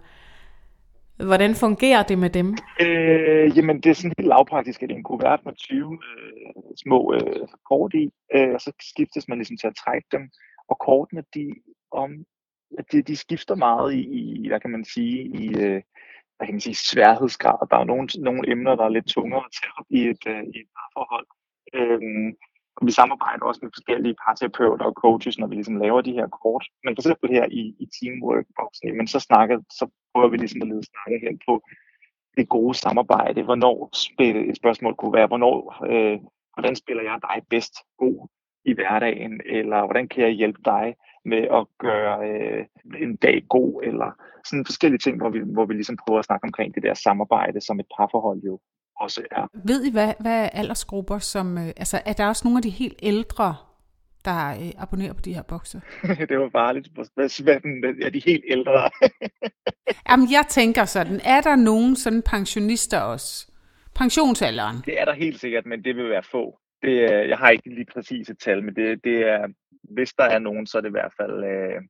hvordan 1.17 1.55
fungerer 1.55 2.03
det 2.03 2.19
med 2.19 2.31
dem? 2.31 2.57
Øh, 2.81 3.57
jamen, 3.57 3.81
det 3.81 3.91
er 3.91 3.95
sådan 3.95 4.15
helt 4.19 4.29
lavpraktisk, 4.29 4.83
at 4.83 4.89
det 4.89 4.95
er 4.95 4.99
en 4.99 5.03
kuvert 5.03 5.41
med 5.45 5.53
20 5.55 5.99
øh, 6.09 6.53
små 6.77 7.15
øh, 7.15 7.49
kort 7.69 7.95
i, 7.95 8.11
øh, 8.35 8.55
og 8.55 8.61
så 8.61 8.73
skiftes 8.81 9.29
man 9.29 9.39
ligesom 9.39 9.57
til 9.57 9.67
at 9.67 9.77
trække 9.85 10.09
dem. 10.13 10.31
Og 10.69 10.79
kortene, 10.79 11.23
de 11.35 11.55
om 11.91 12.11
de, 12.93 13.03
de 13.03 13.17
skifter 13.17 13.55
meget 13.55 13.95
i, 13.95 14.01
i, 14.01 14.49
hvad 14.49 14.61
kan 14.61 14.71
man 14.71 14.85
sige, 14.85 15.19
i, 15.43 15.49
øh, 15.49 15.83
hvad 16.37 16.47
kan 16.47 16.55
man 16.55 16.61
sige, 16.61 16.75
sværhedsgrad. 16.75 17.69
Der 17.71 17.77
er 17.77 17.85
nogle, 17.85 18.09
nogle 18.19 18.51
emner, 18.51 18.75
der 18.75 18.85
er 18.85 18.89
lidt 18.97 19.07
tungere 19.07 19.45
at 19.45 19.53
tage 19.61 19.73
op 19.79 19.87
i 19.91 20.01
et, 20.13 20.23
øh, 20.27 20.43
i 20.55 20.59
et 20.63 20.71
parforhold. 20.77 21.27
Øhm, 21.75 22.29
og 22.77 22.87
vi 22.87 22.93
samarbejder 22.93 23.45
også 23.45 23.61
med 23.63 23.71
forskellige 23.75 24.17
parterapeuter 24.25 24.85
og 24.85 24.93
coaches, 24.93 25.39
når 25.39 25.47
vi 25.47 25.55
ligesom 25.55 25.77
laver 25.77 26.01
de 26.01 26.13
her 26.13 26.29
kort. 26.43 26.65
Men 26.85 26.97
for 26.97 27.01
eksempel 27.03 27.31
her 27.31 27.47
i, 27.51 27.63
i 27.85 27.87
teamwork-boksen, 27.97 28.97
men 28.97 29.07
så, 29.07 29.21
snakker, 29.21 29.57
så 29.79 29.85
prøver 30.13 30.29
vi 30.29 30.37
ligesom 30.37 30.63
at 30.63 30.69
lede 30.69 30.87
snakke 30.91 31.27
hen 31.27 31.41
på 31.49 31.55
det 32.37 32.49
gode 32.49 32.75
samarbejde. 32.75 33.43
Hvornår 33.43 33.91
spil, 33.93 34.37
et 34.51 34.57
spørgsmål 34.57 34.95
kunne 34.95 35.13
være, 35.13 35.27
hvornår, 35.27 35.59
øh, 35.93 36.19
hvordan 36.55 36.77
spiller 36.77 37.03
jeg 37.03 37.19
dig 37.29 37.43
bedst 37.51 37.75
god 37.99 38.29
i 38.65 38.73
hverdagen, 38.73 39.41
eller 39.45 39.81
hvordan 39.85 40.09
kan 40.09 40.25
jeg 40.25 40.31
hjælpe 40.31 40.61
dig 40.65 40.95
med 41.25 41.43
at 41.59 41.67
gøre 41.79 42.29
øh, 42.31 42.65
en 43.01 43.17
dag 43.17 43.43
god, 43.49 43.83
eller 43.83 44.11
sådan 44.45 44.67
forskellige 44.67 44.99
ting, 44.99 45.17
hvor 45.17 45.31
vi, 45.31 45.39
hvor 45.39 45.65
vi 45.65 45.75
ligesom 45.75 45.99
prøver 46.07 46.19
at 46.19 46.25
snakke 46.25 46.45
omkring 46.45 46.75
det 46.75 46.83
der 46.83 46.95
samarbejde, 46.95 47.61
som 47.61 47.81
et 47.81 47.87
parforhold 47.97 48.41
jo 48.41 48.61
også 49.01 49.23
er. 49.31 49.47
Ved 49.65 49.85
I, 49.85 49.91
hvad, 49.93 50.15
hvad 50.21 50.45
er 50.45 50.49
aldersgrupper, 50.49 51.19
som, 51.19 51.59
øh, 51.59 51.67
altså 51.67 52.01
er 52.07 52.13
der 52.13 52.27
også 52.27 52.43
nogle 52.45 52.59
af 52.59 52.63
de 52.63 52.71
helt 52.71 52.99
ældre, 53.03 53.57
der 54.25 54.51
øh, 54.51 54.73
abonnerer 54.79 55.13
på 55.13 55.21
de 55.21 55.35
her 55.35 55.43
bokse? 55.43 55.81
det 56.29 56.39
var 56.39 56.49
bare 56.49 56.75
lidt 56.75 56.89
hvad 57.15 58.05
er 58.07 58.11
de 58.11 58.23
helt 58.27 58.45
ældre? 58.49 58.91
Jamen, 60.11 60.29
jeg 60.33 60.45
tænker 60.49 60.85
sådan, 60.85 61.21
er 61.25 61.41
der 61.41 61.57
nogen 61.57 61.97
sådan 61.97 62.23
pensionister 62.23 63.01
også? 63.01 63.53
Pensionsalderen? 63.95 64.77
Det 64.87 65.01
er 65.01 65.05
der 65.05 65.13
helt 65.15 65.41
sikkert, 65.41 65.67
men 65.67 65.85
det 65.85 65.97
vil 65.97 66.11
være 66.11 66.23
få. 66.23 66.59
Det, 66.83 67.01
jeg 67.29 67.39
har 67.39 67.51
ikke 67.51 67.69
lige 67.69 67.87
præcis 67.93 68.31
et 68.31 68.39
tal, 68.39 68.65
men 68.65 68.75
det, 68.75 69.05
det 69.05 69.29
er, 69.29 69.47
hvis 69.83 70.13
der 70.13 70.25
er 70.25 70.39
nogen, 70.39 70.67
så 70.67 70.79
er 70.79 70.83
det 70.83 70.89
i 70.89 70.99
hvert 70.99 71.13
fald, 71.21 71.45
øh, 71.45 71.81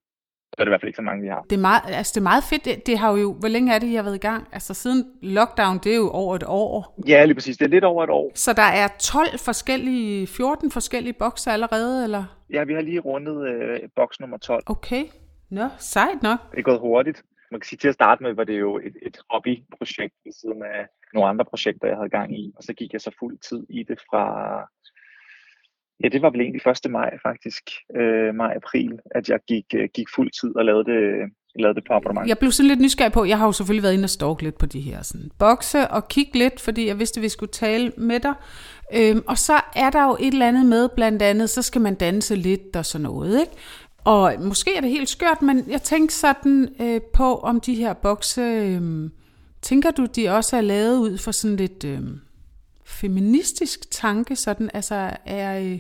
så 0.53 0.57
er 0.59 0.65
det 0.65 0.71
i 0.71 0.73
hvert 0.73 0.81
fald 0.81 0.89
ikke 0.89 0.97
så 0.97 1.03
mange, 1.03 1.23
vi 1.23 1.29
har. 1.29 1.43
Det 1.51 1.57
er 1.57 1.61
meget, 1.61 1.83
altså 1.87 2.13
det 2.15 2.21
er 2.21 2.31
meget 2.33 2.45
fedt. 2.45 2.65
Det, 2.65 2.87
det 2.87 2.99
har 2.99 3.19
jo, 3.19 3.33
hvor 3.33 3.49
længe 3.49 3.75
er 3.75 3.79
det, 3.79 3.87
I 3.87 3.95
har 3.95 4.03
været 4.03 4.15
i 4.15 4.27
gang? 4.31 4.49
Altså 4.53 4.75
siden 4.75 5.05
lockdown, 5.23 5.79
det 5.79 5.93
er 5.93 5.97
jo 5.97 6.11
over 6.11 6.37
et 6.37 6.45
år. 6.47 7.01
Ja, 7.09 7.25
lige 7.25 7.35
præcis. 7.35 7.57
Det 7.57 7.65
er 7.65 7.71
lidt 7.71 7.85
over 7.85 8.05
et 8.05 8.11
år. 8.11 8.33
Så 8.35 8.53
der 8.53 8.71
er 8.83 8.89
12 9.01 9.39
forskellige, 9.39 10.27
14 10.27 10.71
forskellige 10.71 11.13
bokser 11.13 11.53
allerede, 11.53 12.05
eller? 12.05 12.25
Ja, 12.51 12.65
vi 12.65 12.75
har 12.75 12.81
lige 12.81 13.01
rundet 13.01 13.49
øh, 13.49 13.81
boks 13.97 14.21
nummer 14.21 14.39
12. 14.39 14.63
Okay. 14.67 15.05
Nå, 15.51 15.69
sejt 15.79 16.23
nok. 16.23 16.39
Det 16.51 16.59
er 16.59 16.63
gået 16.63 16.81
hurtigt. 16.81 17.23
Man 17.51 17.61
kan 17.61 17.67
sige, 17.67 17.79
til 17.79 17.89
at 17.89 17.95
starte 17.95 18.23
med 18.23 18.33
var 18.33 18.45
det 18.45 18.61
jo 18.61 18.79
et, 18.79 18.97
et 19.03 19.19
hobbyprojekt 19.31 20.15
ved 20.25 20.33
siden 20.33 20.63
af 20.63 20.87
nogle 21.15 21.29
andre 21.29 21.45
projekter, 21.45 21.89
jeg 21.89 21.97
havde 21.97 22.09
gang 22.09 22.39
i. 22.39 22.53
Og 22.57 22.63
så 22.63 22.73
gik 22.73 22.93
jeg 22.93 23.01
så 23.01 23.11
fuld 23.19 23.39
tid 23.39 23.67
i 23.69 23.83
det 23.83 23.99
fra 24.11 24.25
Ja, 26.03 26.09
det 26.09 26.23
var 26.23 26.31
vel 26.31 26.41
egentlig 26.41 26.63
1. 26.85 26.91
maj 26.91 27.11
faktisk, 27.23 27.71
øh, 27.97 28.35
maj-april, 28.35 28.99
at 29.11 29.29
jeg 29.29 29.39
gik, 29.49 29.65
øh, 29.75 29.89
gik 29.95 30.07
fuld 30.15 30.31
tid 30.41 30.57
og 30.57 30.65
lavede 30.65 30.85
det, 30.85 31.03
lavede 31.55 31.75
det 31.75 31.85
på 31.89 31.93
abonnement. 31.93 32.29
Jeg 32.29 32.39
blev 32.39 32.51
sådan 32.53 32.69
lidt 32.69 32.81
nysgerrig 32.81 33.13
på, 33.13 33.25
jeg 33.25 33.39
har 33.39 33.47
jo 33.47 33.53
selvfølgelig 33.53 33.83
været 33.83 33.95
inde 33.95 34.05
og 34.05 34.11
stalk 34.11 34.43
lidt 34.43 34.59
på 34.59 34.67
de 34.67 34.81
her 34.81 35.03
sådan, 35.03 35.31
bokse 35.39 35.89
og 35.89 36.09
kigge 36.09 36.39
lidt, 36.39 36.61
fordi 36.61 36.87
jeg 36.87 36.99
vidste, 36.99 37.19
at 37.19 37.23
vi 37.23 37.29
skulle 37.29 37.53
tale 37.53 37.93
med 37.97 38.21
dig. 38.21 38.35
Øhm, 38.95 39.23
og 39.29 39.39
så 39.39 39.61
er 39.77 39.91
der 39.91 40.05
jo 40.05 40.17
et 40.21 40.33
eller 40.33 40.49
andet 40.49 40.67
med, 40.67 40.89
blandt 40.97 41.23
andet, 41.23 41.51
så 41.51 41.63
skal 41.63 41.81
man 41.81 41.95
danse 41.95 42.37
lidt 42.37 42.77
og 42.77 42.87
sådan 42.87 43.03
noget, 43.03 43.41
ikke? 43.41 43.53
Og 44.05 44.35
måske 44.41 44.77
er 44.77 44.81
det 44.81 44.91
helt 44.91 45.09
skørt, 45.09 45.43
men 45.43 45.65
jeg 45.69 45.83
tænkte 45.83 46.15
sådan 46.15 46.69
øh, 46.81 47.01
på, 47.15 47.37
om 47.37 47.61
de 47.61 47.75
her 47.75 47.93
bokse, 47.93 48.41
øh, 48.41 49.11
tænker 49.63 49.91
du, 49.91 50.07
de 50.17 50.29
også 50.29 50.57
er 50.57 50.61
lavet 50.61 50.99
ud 50.99 51.19
for 51.19 51.31
sådan 51.31 51.57
lidt... 51.57 51.85
Øh, 51.85 52.01
feministisk 52.93 53.91
tanke, 53.91 54.37
sådan, 54.37 54.71
altså 54.75 55.11
er, 55.27 55.61
øh, 55.61 55.79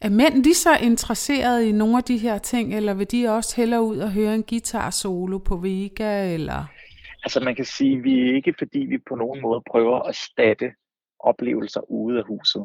er 0.00 0.10
mænd 0.10 0.42
lige 0.42 0.54
så 0.54 0.76
interesserede 0.82 1.68
i 1.68 1.72
nogle 1.72 1.96
af 1.96 2.04
de 2.04 2.18
her 2.18 2.38
ting, 2.38 2.74
eller 2.74 2.94
vil 2.94 3.10
de 3.10 3.28
også 3.28 3.56
hellere 3.56 3.82
ud 3.82 3.98
og 3.98 4.12
høre 4.12 4.34
en 4.34 4.42
guitar 4.42 4.90
solo 4.90 5.38
på 5.38 5.56
Vega, 5.56 6.34
eller? 6.34 6.64
Altså 7.24 7.40
man 7.40 7.54
kan 7.54 7.64
sige, 7.64 7.96
at 7.96 8.04
vi 8.04 8.30
er 8.30 8.34
ikke, 8.34 8.54
fordi 8.58 8.78
vi 8.78 8.98
på 8.98 9.14
nogen 9.14 9.40
måde 9.42 9.62
prøver 9.70 9.98
at 9.98 10.14
statte 10.14 10.72
oplevelser 11.18 11.90
ude 11.90 12.18
af 12.18 12.24
huset. 12.26 12.64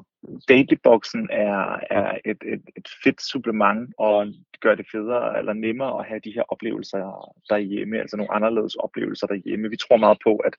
Dailyboxen 0.49 1.29
er, 1.31 1.79
er 1.89 2.17
et, 2.25 2.37
et, 2.53 2.61
et 2.77 2.87
fedt 3.03 3.21
supplement, 3.21 3.93
og 3.97 4.27
gør 4.61 4.75
det 4.75 4.85
federe 4.91 5.39
eller 5.39 5.53
nemmere 5.53 5.99
at 5.99 6.05
have 6.05 6.21
de 6.23 6.31
her 6.31 6.43
oplevelser 6.47 7.35
derhjemme, 7.49 7.99
altså 7.99 8.17
nogle 8.17 8.33
anderledes 8.33 8.75
oplevelser 8.75 9.27
derhjemme. 9.27 9.69
Vi 9.69 9.77
tror 9.77 9.97
meget 9.97 10.17
på, 10.23 10.35
at 10.35 10.53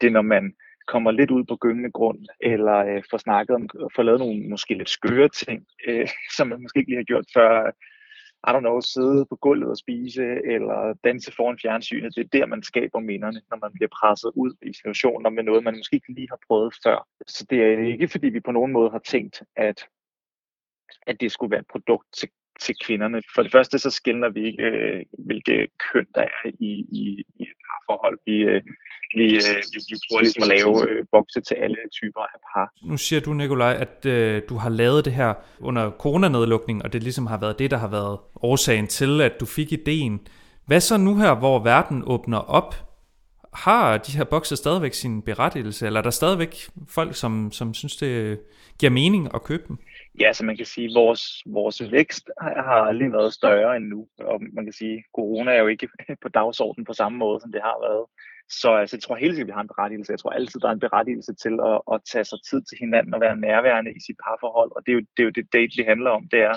det 0.00 0.06
er, 0.06 0.10
når 0.10 0.22
man 0.22 0.54
kommer 0.86 1.10
lidt 1.10 1.30
ud 1.30 1.44
på 1.44 1.56
gyngende 1.56 1.92
grund, 1.92 2.26
eller 2.40 2.76
øh, 2.76 3.02
får 3.10 3.18
snakket 3.18 3.54
om, 3.54 3.68
får 3.96 4.02
lavet 4.02 4.20
nogle 4.20 4.48
måske 4.48 4.74
lidt 4.74 4.90
skøre 4.90 5.28
ting, 5.28 5.66
øh, 5.86 6.08
som 6.36 6.48
man 6.48 6.62
måske 6.62 6.78
ikke 6.78 6.90
lige 6.90 7.02
har 7.02 7.12
gjort 7.12 7.26
før. 7.34 7.70
I 8.48 8.50
don't 8.50 8.60
know, 8.60 8.80
sidde 8.80 9.26
på 9.26 9.36
gulvet 9.36 9.70
og 9.70 9.76
spise, 9.76 10.22
eller 10.54 10.94
danse 11.04 11.32
foran 11.36 11.58
fjernsynet. 11.62 12.16
Det 12.16 12.24
er 12.24 12.38
der, 12.38 12.46
man 12.46 12.62
skaber 12.62 13.00
minderne, 13.00 13.40
når 13.50 13.56
man 13.56 13.72
bliver 13.72 13.88
presset 13.88 14.32
ud 14.34 14.52
i 14.62 14.72
situationer 14.72 15.30
med 15.30 15.42
noget, 15.42 15.64
man 15.64 15.76
måske 15.76 15.96
ikke 15.96 16.12
lige 16.12 16.28
har 16.30 16.38
prøvet 16.48 16.74
før. 16.84 17.08
Så 17.26 17.46
det 17.50 17.62
er 17.62 17.78
ikke, 17.92 18.08
fordi 18.08 18.28
vi 18.28 18.40
på 18.40 18.52
nogen 18.52 18.72
måde 18.72 18.90
har 18.90 18.98
tænkt, 18.98 19.42
at, 19.56 19.88
at 21.06 21.20
det 21.20 21.32
skulle 21.32 21.50
være 21.50 21.60
et 21.60 21.72
produkt 21.72 22.06
til, 22.12 22.28
til 22.60 22.74
kvinderne. 22.84 23.22
For 23.34 23.42
det 23.42 23.52
første, 23.52 23.78
så 23.78 23.90
skiller 23.90 24.30
vi 24.30 24.46
ikke, 24.46 24.62
øh, 24.62 25.02
hvilke 25.18 25.68
køn 25.92 26.06
der 26.14 26.20
er 26.22 26.50
i, 26.60 26.72
i, 27.02 27.24
i 27.38 27.42
et 27.42 27.58
parforhold. 27.66 28.18
Vi, 28.26 28.32
øh, 28.32 28.62
vi, 29.14 29.24
øh, 29.24 29.56
vi, 29.72 29.78
vi 29.90 29.96
prøver 30.08 30.20
ligesom 30.20 30.42
at 30.42 30.48
lave 30.48 30.90
øh, 30.90 31.04
bokse 31.12 31.40
til 31.40 31.54
alle 31.54 31.76
typer 31.92 32.20
af 32.20 32.38
par. 32.54 32.72
Nu 32.90 32.96
siger 32.96 33.20
du, 33.20 33.32
Nikolaj, 33.32 33.74
at 33.84 34.06
øh, 34.06 34.42
du 34.48 34.54
har 34.54 34.70
lavet 34.70 35.04
det 35.04 35.12
her 35.12 35.34
under 35.60 35.90
coronanedlukningen, 35.90 36.82
og 36.82 36.92
det 36.92 37.02
ligesom 37.02 37.26
har 37.26 37.38
været 37.38 37.58
det, 37.58 37.70
der 37.70 37.76
har 37.76 37.88
været 37.88 38.18
årsagen 38.42 38.86
til, 38.86 39.20
at 39.20 39.40
du 39.40 39.46
fik 39.46 39.72
ideen. 39.72 40.20
Hvad 40.66 40.80
så 40.80 40.96
nu 40.96 41.16
her, 41.16 41.34
hvor 41.34 41.58
verden 41.58 42.02
åbner 42.06 42.38
op? 42.38 42.74
Har 43.54 43.98
de 43.98 44.16
her 44.16 44.24
bokse 44.24 44.56
stadigvæk 44.56 44.94
sin 44.94 45.22
berettigelse, 45.22 45.86
eller 45.86 46.00
er 46.00 46.02
der 46.02 46.10
stadigvæk 46.10 46.56
folk, 46.88 47.14
som, 47.14 47.52
som 47.52 47.74
synes, 47.74 47.96
det 47.96 48.40
giver 48.78 48.90
mening 48.90 49.34
at 49.34 49.42
købe 49.42 49.62
dem? 49.68 49.78
Ja, 50.20 50.32
så 50.32 50.44
man 50.44 50.56
kan 50.56 50.66
sige, 50.66 50.84
at 50.84 50.94
vores, 50.94 51.22
vores 51.46 51.92
vækst 51.92 52.30
har 52.40 52.80
aldrig 52.90 53.12
været 53.12 53.32
større 53.32 53.76
end 53.76 53.86
nu. 53.86 54.08
Og 54.18 54.40
man 54.52 54.64
kan 54.64 54.72
sige, 54.72 54.96
at 54.98 55.04
corona 55.14 55.50
er 55.52 55.60
jo 55.60 55.66
ikke 55.66 55.88
på 56.22 56.28
dagsordenen 56.28 56.84
på 56.84 56.92
samme 56.92 57.18
måde, 57.18 57.40
som 57.40 57.52
det 57.52 57.62
har 57.62 57.78
været. 57.86 58.06
Så 58.48 58.70
altså, 58.74 58.96
jeg 58.96 59.02
tror 59.02 59.16
hele 59.16 59.34
tiden, 59.34 59.46
vi 59.46 59.52
har 59.52 59.60
en 59.60 59.72
berettigelse. 59.74 60.12
Jeg 60.12 60.18
tror 60.18 60.30
altid, 60.30 60.60
der 60.60 60.68
er 60.68 60.72
en 60.72 60.86
berettigelse 60.86 61.34
til 61.34 61.54
at, 61.70 61.78
at 61.92 62.00
tage 62.12 62.24
sig 62.24 62.38
tid 62.50 62.60
til 62.62 62.78
hinanden 62.80 63.14
og 63.14 63.20
være 63.20 63.36
nærværende 63.36 63.90
i 63.98 64.00
sit 64.06 64.18
parforhold. 64.24 64.70
Og 64.76 64.80
det 64.86 64.92
er 64.92 64.96
jo 64.98 65.02
det, 65.16 65.22
er 65.22 65.28
jo 65.28 65.36
det 65.38 65.52
date, 65.52 65.76
det 65.78 65.86
handler 65.92 66.10
om. 66.10 66.28
Det 66.32 66.40
er 66.40 66.56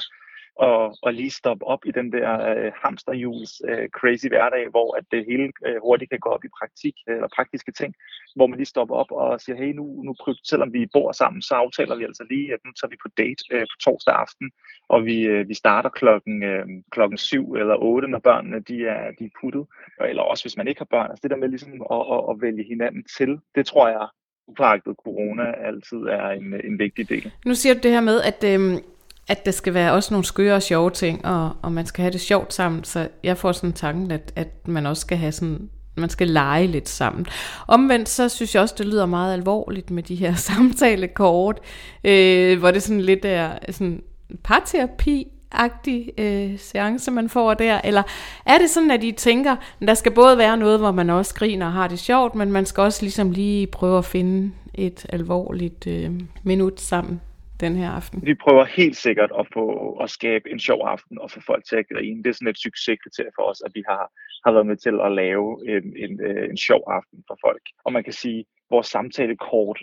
og, 0.59 0.97
og 1.01 1.13
lige 1.13 1.29
stoppe 1.29 1.65
op 1.65 1.85
i 1.85 1.91
den 1.91 2.11
der 2.11 2.29
øh, 2.49 2.71
hamsterhjuls 2.83 3.61
øh, 3.69 3.89
crazy 3.89 4.27
hverdag, 4.27 4.69
hvor 4.69 4.97
at 4.97 5.05
det 5.11 5.25
hele 5.29 5.51
øh, 5.65 5.75
hurtigt 5.81 6.11
kan 6.11 6.19
gå 6.19 6.29
op 6.29 6.45
i 6.45 6.55
praktik 6.59 6.95
øh, 7.09 7.15
eller 7.15 7.27
praktiske 7.35 7.71
ting, 7.71 7.93
hvor 8.35 8.47
man 8.47 8.57
lige 8.57 8.73
stopper 8.73 8.95
op 8.95 9.11
og 9.11 9.41
siger, 9.41 9.57
hey, 9.57 9.71
nu, 9.73 9.85
nu 10.03 10.15
selvom 10.43 10.73
vi 10.73 10.85
bor 10.93 11.11
sammen, 11.11 11.41
så 11.41 11.53
aftaler 11.55 11.95
vi 11.95 12.03
altså 12.03 12.25
lige, 12.29 12.53
at 12.53 12.59
nu 12.65 12.71
tager 12.71 12.89
vi 12.89 12.97
på 13.03 13.09
date 13.17 13.43
øh, 13.51 13.61
på 13.61 13.75
torsdag 13.85 14.15
aften, 14.15 14.51
og 14.89 15.05
vi, 15.05 15.17
øh, 15.21 15.49
vi 15.49 15.53
starter 15.53 15.89
klokken, 15.89 16.43
øh, 16.43 16.65
klokken 16.91 17.17
syv 17.17 17.53
eller 17.53 17.75
otte, 17.75 18.07
når 18.07 18.19
børnene 18.19 18.59
de 18.59 18.85
er, 18.85 19.11
de 19.19 19.25
er 19.25 19.35
puttet, 19.41 19.65
eller 20.09 20.23
også 20.23 20.43
hvis 20.43 20.57
man 20.57 20.67
ikke 20.67 20.79
har 20.79 20.91
børn. 20.95 21.09
Altså 21.09 21.21
det 21.23 21.31
der 21.31 21.37
med 21.37 21.49
ligesom 21.49 21.73
at, 21.95 22.03
at, 22.15 22.21
at 22.29 22.41
vælge 22.41 22.63
hinanden 22.63 23.03
til, 23.17 23.39
det 23.55 23.65
tror 23.65 23.87
jeg 23.87 24.07
upåagtet 24.47 24.95
corona 25.03 25.43
altid 25.69 25.97
er 25.97 26.29
en, 26.29 26.53
en 26.63 26.79
vigtig 26.79 27.09
del. 27.09 27.31
Nu 27.45 27.53
siger 27.55 27.73
du 27.73 27.79
det 27.83 27.91
her 27.91 28.01
med, 28.01 28.21
at 28.21 28.43
øh, 28.43 28.77
at 29.27 29.45
der 29.45 29.51
skal 29.51 29.73
være 29.73 29.91
også 29.91 30.13
nogle 30.13 30.25
skøre 30.25 30.55
og 30.55 30.63
sjove 30.63 30.89
ting, 30.89 31.25
og, 31.25 31.51
og 31.61 31.71
man 31.71 31.85
skal 31.85 32.01
have 32.01 32.11
det 32.11 32.21
sjovt 32.21 32.53
sammen. 32.53 32.83
Så 32.83 33.07
jeg 33.23 33.37
får 33.37 33.51
sådan 33.51 33.73
tanken, 33.73 34.11
at, 34.11 34.31
at 34.35 34.67
man 34.67 34.85
også 34.85 35.01
skal 35.01 35.17
have 35.17 35.31
sådan 35.31 35.69
man 35.99 36.09
skal 36.09 36.27
lege 36.27 36.67
lidt 36.67 36.89
sammen. 36.89 37.25
Omvendt 37.67 38.09
så 38.09 38.29
synes 38.29 38.55
jeg 38.55 38.61
også, 38.61 38.75
det 38.77 38.85
lyder 38.85 39.05
meget 39.05 39.33
alvorligt 39.33 39.91
med 39.91 40.03
de 40.03 40.15
her 40.15 40.35
samtalekort, 40.49 41.59
øh, 42.03 42.59
hvor 42.59 42.71
det 42.71 42.83
sådan 42.83 43.01
lidt 43.01 43.25
er 43.25 43.49
sådan 43.71 44.01
parterapi 44.43 45.27
agtig 45.51 46.11
øh, 46.17 46.59
seance, 46.59 47.11
man 47.11 47.29
får 47.29 47.53
der? 47.53 47.81
Eller 47.83 48.03
er 48.45 48.57
det 48.57 48.69
sådan, 48.69 48.91
at 48.91 49.03
I 49.03 49.11
tænker, 49.11 49.51
at 49.51 49.87
der 49.87 49.93
skal 49.93 50.11
både 50.11 50.37
være 50.37 50.57
noget, 50.57 50.79
hvor 50.79 50.91
man 50.91 51.09
også 51.09 51.35
griner 51.35 51.65
og 51.65 51.73
har 51.73 51.87
det 51.87 51.99
sjovt, 51.99 52.35
men 52.35 52.51
man 52.51 52.65
skal 52.65 52.81
også 52.81 53.01
ligesom 53.01 53.31
lige 53.31 53.67
prøve 53.67 53.97
at 53.97 54.05
finde 54.05 54.51
et 54.73 55.05
alvorligt 55.09 55.87
øh, 55.87 56.11
minut 56.43 56.81
sammen 56.81 57.21
den 57.59 57.75
her 57.75 57.91
aften? 57.91 58.25
Vi 58.25 58.33
prøver 58.33 58.65
helt 58.65 58.97
sikkert 58.97 59.31
at 59.39 59.47
få 59.53 59.91
at 60.03 60.09
skabe 60.09 60.51
en 60.51 60.59
sjov 60.59 60.81
aften 60.87 61.19
og 61.19 61.31
få 61.31 61.39
folk 61.41 61.65
til 61.65 61.75
at 61.75 61.89
grine. 61.93 62.23
Det 62.23 62.29
er 62.29 62.33
sådan 62.33 62.47
et 62.47 62.59
succeskriterie 62.59 63.31
for 63.35 63.43
os, 63.43 63.61
at 63.65 63.71
vi 63.75 63.83
har, 63.87 64.11
har 64.45 64.51
været 64.51 64.67
med 64.67 64.77
til 64.77 64.95
at 65.05 65.11
lave 65.11 65.45
en, 65.73 65.85
en, 66.03 66.21
øh, 66.21 66.49
en 66.49 66.57
sjov 66.57 66.83
aften 66.87 67.23
for 67.27 67.37
folk. 67.45 67.61
Og 67.85 67.93
man 67.93 68.03
kan 68.03 68.13
sige, 68.13 68.39
at 68.39 68.45
vores 68.69 68.87
samtalekort 68.87 69.79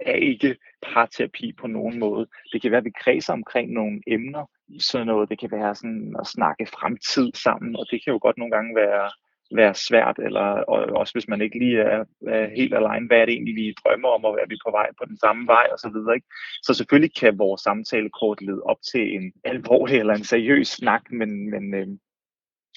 er 0.00 0.18
ikke 0.32 0.56
parterapi 0.82 1.52
på 1.60 1.66
nogen 1.66 1.98
måde. 1.98 2.26
Det 2.52 2.62
kan 2.62 2.70
være, 2.70 2.78
at 2.78 2.84
vi 2.84 3.00
kredser 3.04 3.32
omkring 3.32 3.72
nogle 3.72 4.00
emner, 4.06 4.44
sådan 4.78 5.06
noget. 5.06 5.30
Det 5.30 5.38
kan 5.40 5.50
være 5.50 5.74
sådan 5.74 6.16
at 6.20 6.26
snakke 6.26 6.66
fremtid 6.66 7.32
sammen, 7.34 7.76
og 7.76 7.86
det 7.90 8.04
kan 8.04 8.12
jo 8.12 8.18
godt 8.22 8.38
nogle 8.38 8.54
gange 8.56 8.74
være, 8.74 9.10
være 9.54 9.74
svært, 9.74 10.18
eller 10.18 10.40
og 10.40 10.78
også 11.00 11.12
hvis 11.12 11.28
man 11.28 11.40
ikke 11.40 11.58
lige 11.58 11.80
er, 11.80 12.04
er 12.28 12.48
helt 12.56 12.74
alene, 12.74 13.06
hvad 13.06 13.18
er 13.18 13.24
det 13.24 13.32
egentlig, 13.32 13.54
vi 13.54 13.74
drømmer 13.84 14.08
om, 14.08 14.24
og 14.24 14.38
er 14.42 14.46
vi 14.48 14.56
på 14.66 14.70
vej 14.70 14.88
på 14.98 15.04
den 15.08 15.18
samme 15.18 15.46
vej, 15.46 15.66
og 15.72 15.78
så 15.78 15.90
videre. 15.94 16.14
Ikke? 16.14 16.26
Så 16.62 16.74
selvfølgelig 16.74 17.14
kan 17.14 17.38
vores 17.38 17.60
samtalekort 17.60 18.42
lede 18.42 18.62
op 18.62 18.80
til 18.92 19.14
en 19.14 19.32
alvorlig 19.44 19.98
eller 19.98 20.14
en 20.14 20.24
seriøs 20.24 20.68
snak, 20.68 21.02
men, 21.10 21.50
men, 21.50 21.74
øh, 21.74 21.86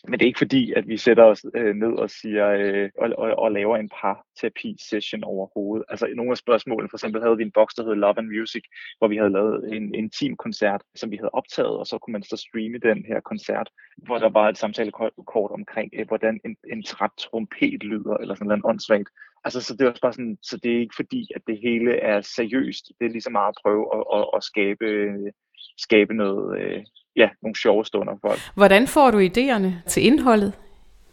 men 0.07 0.19
det 0.19 0.25
er 0.25 0.27
ikke 0.27 0.37
fordi, 0.37 0.73
at 0.73 0.87
vi 0.87 0.97
sætter 0.97 1.23
os 1.23 1.45
øh, 1.55 1.75
ned 1.75 1.93
og 1.93 2.09
siger 2.09 2.47
øh, 2.49 2.89
og, 2.97 3.09
og, 3.17 3.35
og 3.35 3.51
laver 3.51 3.77
en 3.77 3.89
par 4.01 4.25
terapi 4.39 4.75
session 4.89 5.23
overhovedet. 5.23 5.85
Altså 5.89 6.07
nogle 6.15 6.31
af 6.31 6.37
spørgsmålene, 6.37 6.89
for 6.89 6.97
eksempel 6.97 7.21
havde 7.21 7.37
vi 7.37 7.43
en 7.43 7.51
boks, 7.51 7.73
der 7.73 7.83
hed 7.83 7.95
Love 7.95 8.17
and 8.17 8.27
Music, 8.27 8.63
hvor 8.97 9.07
vi 9.07 9.17
havde 9.17 9.29
lavet 9.29 9.75
en 9.75 9.95
intim 9.95 10.37
koncert, 10.37 10.81
som 10.95 11.11
vi 11.11 11.15
havde 11.15 11.29
optaget, 11.29 11.77
og 11.77 11.87
så 11.87 11.97
kunne 11.97 12.11
man 12.11 12.23
så 12.23 12.37
streame 12.37 12.77
den 12.77 13.05
her 13.05 13.19
koncert, 13.19 13.69
hvor 13.97 14.17
der 14.17 14.29
var 14.29 14.49
et 14.49 14.57
samtalekort 14.57 15.51
omkring, 15.51 15.89
øh, 15.93 16.07
hvordan 16.07 16.39
en, 16.45 16.55
en 16.71 16.83
træt 16.83 17.11
trompet 17.17 17.83
lyder, 17.83 18.17
eller 18.17 18.35
sådan 18.35 18.47
noget 18.47 18.65
åndssvagt. 18.65 19.09
Altså, 19.43 19.61
så 19.61 19.73
det 19.73 19.81
er 19.81 19.89
også 19.89 20.01
bare 20.01 20.13
sådan, 20.13 20.37
så 20.41 20.57
det 20.57 20.75
er 20.75 20.79
ikke 20.79 20.95
fordi, 20.95 21.27
at 21.35 21.41
det 21.47 21.59
hele 21.61 21.91
er 21.95 22.21
seriøst. 22.21 22.85
Det 22.99 23.05
er 23.05 23.09
lige 23.09 23.21
så 23.21 23.29
meget 23.29 23.49
at 23.49 23.59
prøve 23.63 23.83
at, 23.97 24.03
at, 24.17 24.25
at 24.35 24.43
skabe, 24.43 24.85
øh, 24.85 25.31
skabe 25.77 26.13
noget, 26.13 26.59
øh, 26.61 26.83
ja, 27.15 27.29
nogle 27.41 27.55
sjove 27.55 27.85
stunder 27.85 28.13
for 28.21 28.27
folk. 28.27 28.39
Hvordan 28.55 28.87
får 28.87 29.11
du 29.11 29.19
idéerne 29.19 29.71
til 29.87 30.05
indholdet 30.05 30.53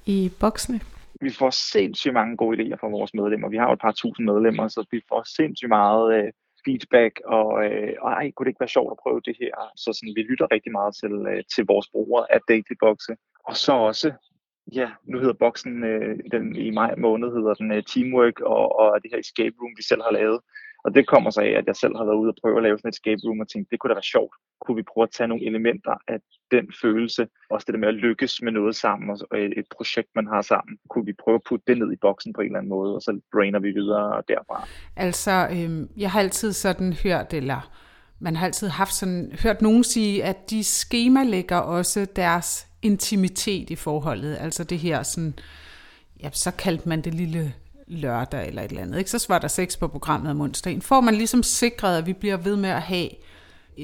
i 0.06 0.30
boksene? 0.40 0.80
Vi 1.20 1.30
får 1.30 1.50
sindssygt 1.50 2.14
mange 2.14 2.36
gode 2.36 2.56
idéer 2.58 2.76
fra 2.80 2.88
vores 2.88 3.14
medlemmer. 3.14 3.48
Vi 3.48 3.56
har 3.56 3.66
jo 3.66 3.72
et 3.72 3.80
par 3.80 3.92
tusind 3.92 4.26
medlemmer, 4.26 4.68
så 4.68 4.86
vi 4.90 5.00
får 5.08 5.22
sindssygt 5.36 5.68
meget 5.68 6.14
øh, 6.16 6.32
feedback, 6.64 7.20
og, 7.24 7.64
øh, 7.64 7.92
og 8.00 8.10
ej, 8.12 8.30
kunne 8.30 8.44
det 8.44 8.50
ikke 8.50 8.64
være 8.64 8.76
sjovt 8.76 8.92
at 8.94 9.02
prøve 9.02 9.20
det 9.28 9.36
her? 9.42 9.54
Så 9.76 9.88
sådan, 9.92 10.16
vi 10.18 10.22
lytter 10.30 10.46
rigtig 10.54 10.72
meget 10.78 10.92
til, 11.00 11.14
øh, 11.30 11.42
til 11.54 11.64
vores 11.72 11.88
brugere 11.94 12.24
af 12.34 12.40
Dailyboxe. 12.48 13.12
Og 13.48 13.56
så 13.56 13.72
også, 13.72 14.08
ja, 14.78 14.88
nu 15.10 15.18
hedder 15.18 15.42
boksen, 15.44 15.84
øh, 15.84 16.18
den, 16.32 16.56
i 16.56 16.70
maj 16.70 16.94
måned 17.06 17.28
hedder 17.36 17.54
den 17.54 17.70
øh, 17.72 17.82
Teamwork, 17.90 18.40
og, 18.40 18.78
og 18.78 19.02
det 19.02 19.10
her 19.12 19.20
escape 19.26 19.56
room, 19.60 19.74
vi 19.76 19.82
selv 19.82 20.02
har 20.02 20.14
lavet. 20.20 20.40
Og 20.84 20.94
det 20.94 21.06
kommer 21.12 21.30
så 21.30 21.40
af, 21.40 21.52
at 21.60 21.66
jeg 21.66 21.76
selv 21.76 21.96
har 21.96 22.04
været 22.04 22.20
ude 22.22 22.32
og 22.32 22.38
prøve 22.42 22.56
at 22.56 22.62
lave 22.62 22.78
sådan 22.78 22.88
et 22.88 22.94
escape 22.94 23.20
room 23.24 23.40
og 23.40 23.48
tænkte, 23.48 23.70
det 23.70 23.78
kunne 23.78 23.90
da 23.92 24.00
være 24.00 24.12
sjovt. 24.14 24.34
Kunne 24.60 24.76
vi 24.76 24.82
prøve 24.82 25.02
at 25.02 25.10
tage 25.10 25.28
nogle 25.28 25.46
elementer 25.46 25.94
af 26.08 26.18
den 26.50 26.72
følelse, 26.82 27.28
også 27.50 27.64
det 27.66 27.72
der 27.72 27.78
med 27.78 27.88
at 27.88 27.94
lykkes 27.94 28.42
med 28.42 28.52
noget 28.52 28.76
sammen, 28.76 29.10
og 29.10 29.38
øh, 29.38 29.50
et 29.56 29.66
projekt, 29.76 30.08
man 30.14 30.26
har 30.26 30.42
sammen. 30.42 30.78
Kunne 30.90 31.04
vi 31.04 31.12
prøve 31.12 31.34
at 31.34 31.42
putte 31.48 31.64
det 31.66 31.78
ned 31.78 31.92
i 31.92 31.96
boksen 31.96 32.32
på 32.32 32.40
en 32.40 32.46
eller 32.46 32.58
anden 32.58 32.70
måde, 32.70 32.94
og 32.94 33.02
så 33.02 33.20
brainer 33.32 33.58
vi 33.58 33.70
videre 33.70 34.22
derfra. 34.28 34.68
Altså, 34.96 35.48
øh, 35.52 36.00
jeg 36.02 36.10
har 36.10 36.20
altid 36.20 36.52
sådan 36.52 36.92
hørt, 36.92 37.34
eller 37.34 37.70
man 38.20 38.36
har 38.36 38.46
altid 38.46 38.68
haft 38.68 38.94
sådan, 38.94 39.32
hørt 39.42 39.62
nogen 39.62 39.84
sige, 39.84 40.24
at 40.24 40.50
de 40.50 40.64
skemalægger 40.64 41.56
også 41.56 42.06
deres 42.16 42.66
intimitet 42.82 43.70
i 43.70 43.76
forholdet. 43.76 44.36
Altså 44.40 44.64
det 44.64 44.78
her 44.78 45.02
sådan, 45.02 45.34
ja, 46.22 46.30
så 46.32 46.50
kaldte 46.50 46.88
man 46.88 47.00
det 47.00 47.14
lille 47.14 47.54
lørdag 47.86 48.48
eller 48.48 48.62
et 48.62 48.70
eller 48.70 48.82
andet. 48.82 48.98
Ikke? 48.98 49.10
Så 49.10 49.26
var 49.28 49.38
der 49.38 49.48
sex 49.48 49.78
på 49.78 49.88
programmet 49.88 50.30
om 50.30 50.40
onsdagen. 50.40 50.82
Får 50.82 51.00
man 51.00 51.14
ligesom 51.14 51.42
sikret, 51.42 51.98
at 51.98 52.06
vi 52.06 52.12
bliver 52.12 52.36
ved 52.36 52.56
med 52.56 52.70
at 52.70 52.82
have 52.82 53.08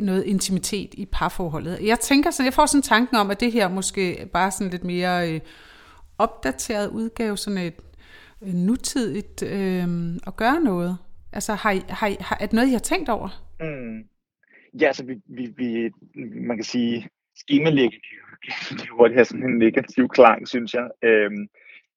noget 0.01 0.25
intimitet 0.25 0.95
i 0.95 1.07
parforholdet. 1.13 1.79
Jeg 1.87 2.01
tænker 2.01 2.31
så 2.31 2.43
jeg 2.43 2.53
får 2.53 2.67
sådan 2.67 2.83
tanken 2.83 3.17
om, 3.17 3.31
at 3.31 3.41
det 3.41 3.53
her 3.53 3.69
måske 3.69 4.29
bare 4.33 4.51
sådan 4.51 4.71
lidt 4.71 4.85
mere 4.85 5.35
øh, 5.35 5.41
opdateret 6.19 6.91
udgave, 6.91 7.37
sådan 7.37 7.59
et 7.59 7.75
øh, 8.43 8.55
nutidigt 8.55 9.43
øh, 9.43 10.17
at 10.27 10.37
gøre 10.37 10.61
noget. 10.61 10.99
Altså 11.33 11.55
har 11.55 11.71
I, 11.71 11.81
har 11.89 12.07
I, 12.07 12.17
har, 12.21 12.37
er 12.41 12.47
det 12.47 12.53
noget, 12.53 12.69
I 12.69 12.73
har 12.73 12.79
tænkt 12.79 13.09
over? 13.09 13.29
Mm. 13.61 14.09
Ja, 14.81 14.87
altså 14.87 15.05
vi, 15.05 15.15
vi, 15.27 15.47
vi, 15.57 15.91
man 16.49 16.57
kan 16.57 16.65
sige, 16.65 17.09
skemalægge, 17.37 18.01
det 18.71 18.89
er 18.89 18.97
hurtigt 18.97 19.17
have 19.17 19.25
sådan 19.25 19.51
en 19.51 19.59
negativ 19.59 20.09
klang, 20.09 20.49
synes 20.49 20.75
jeg. 20.75 20.89
Øhm, 21.03 21.49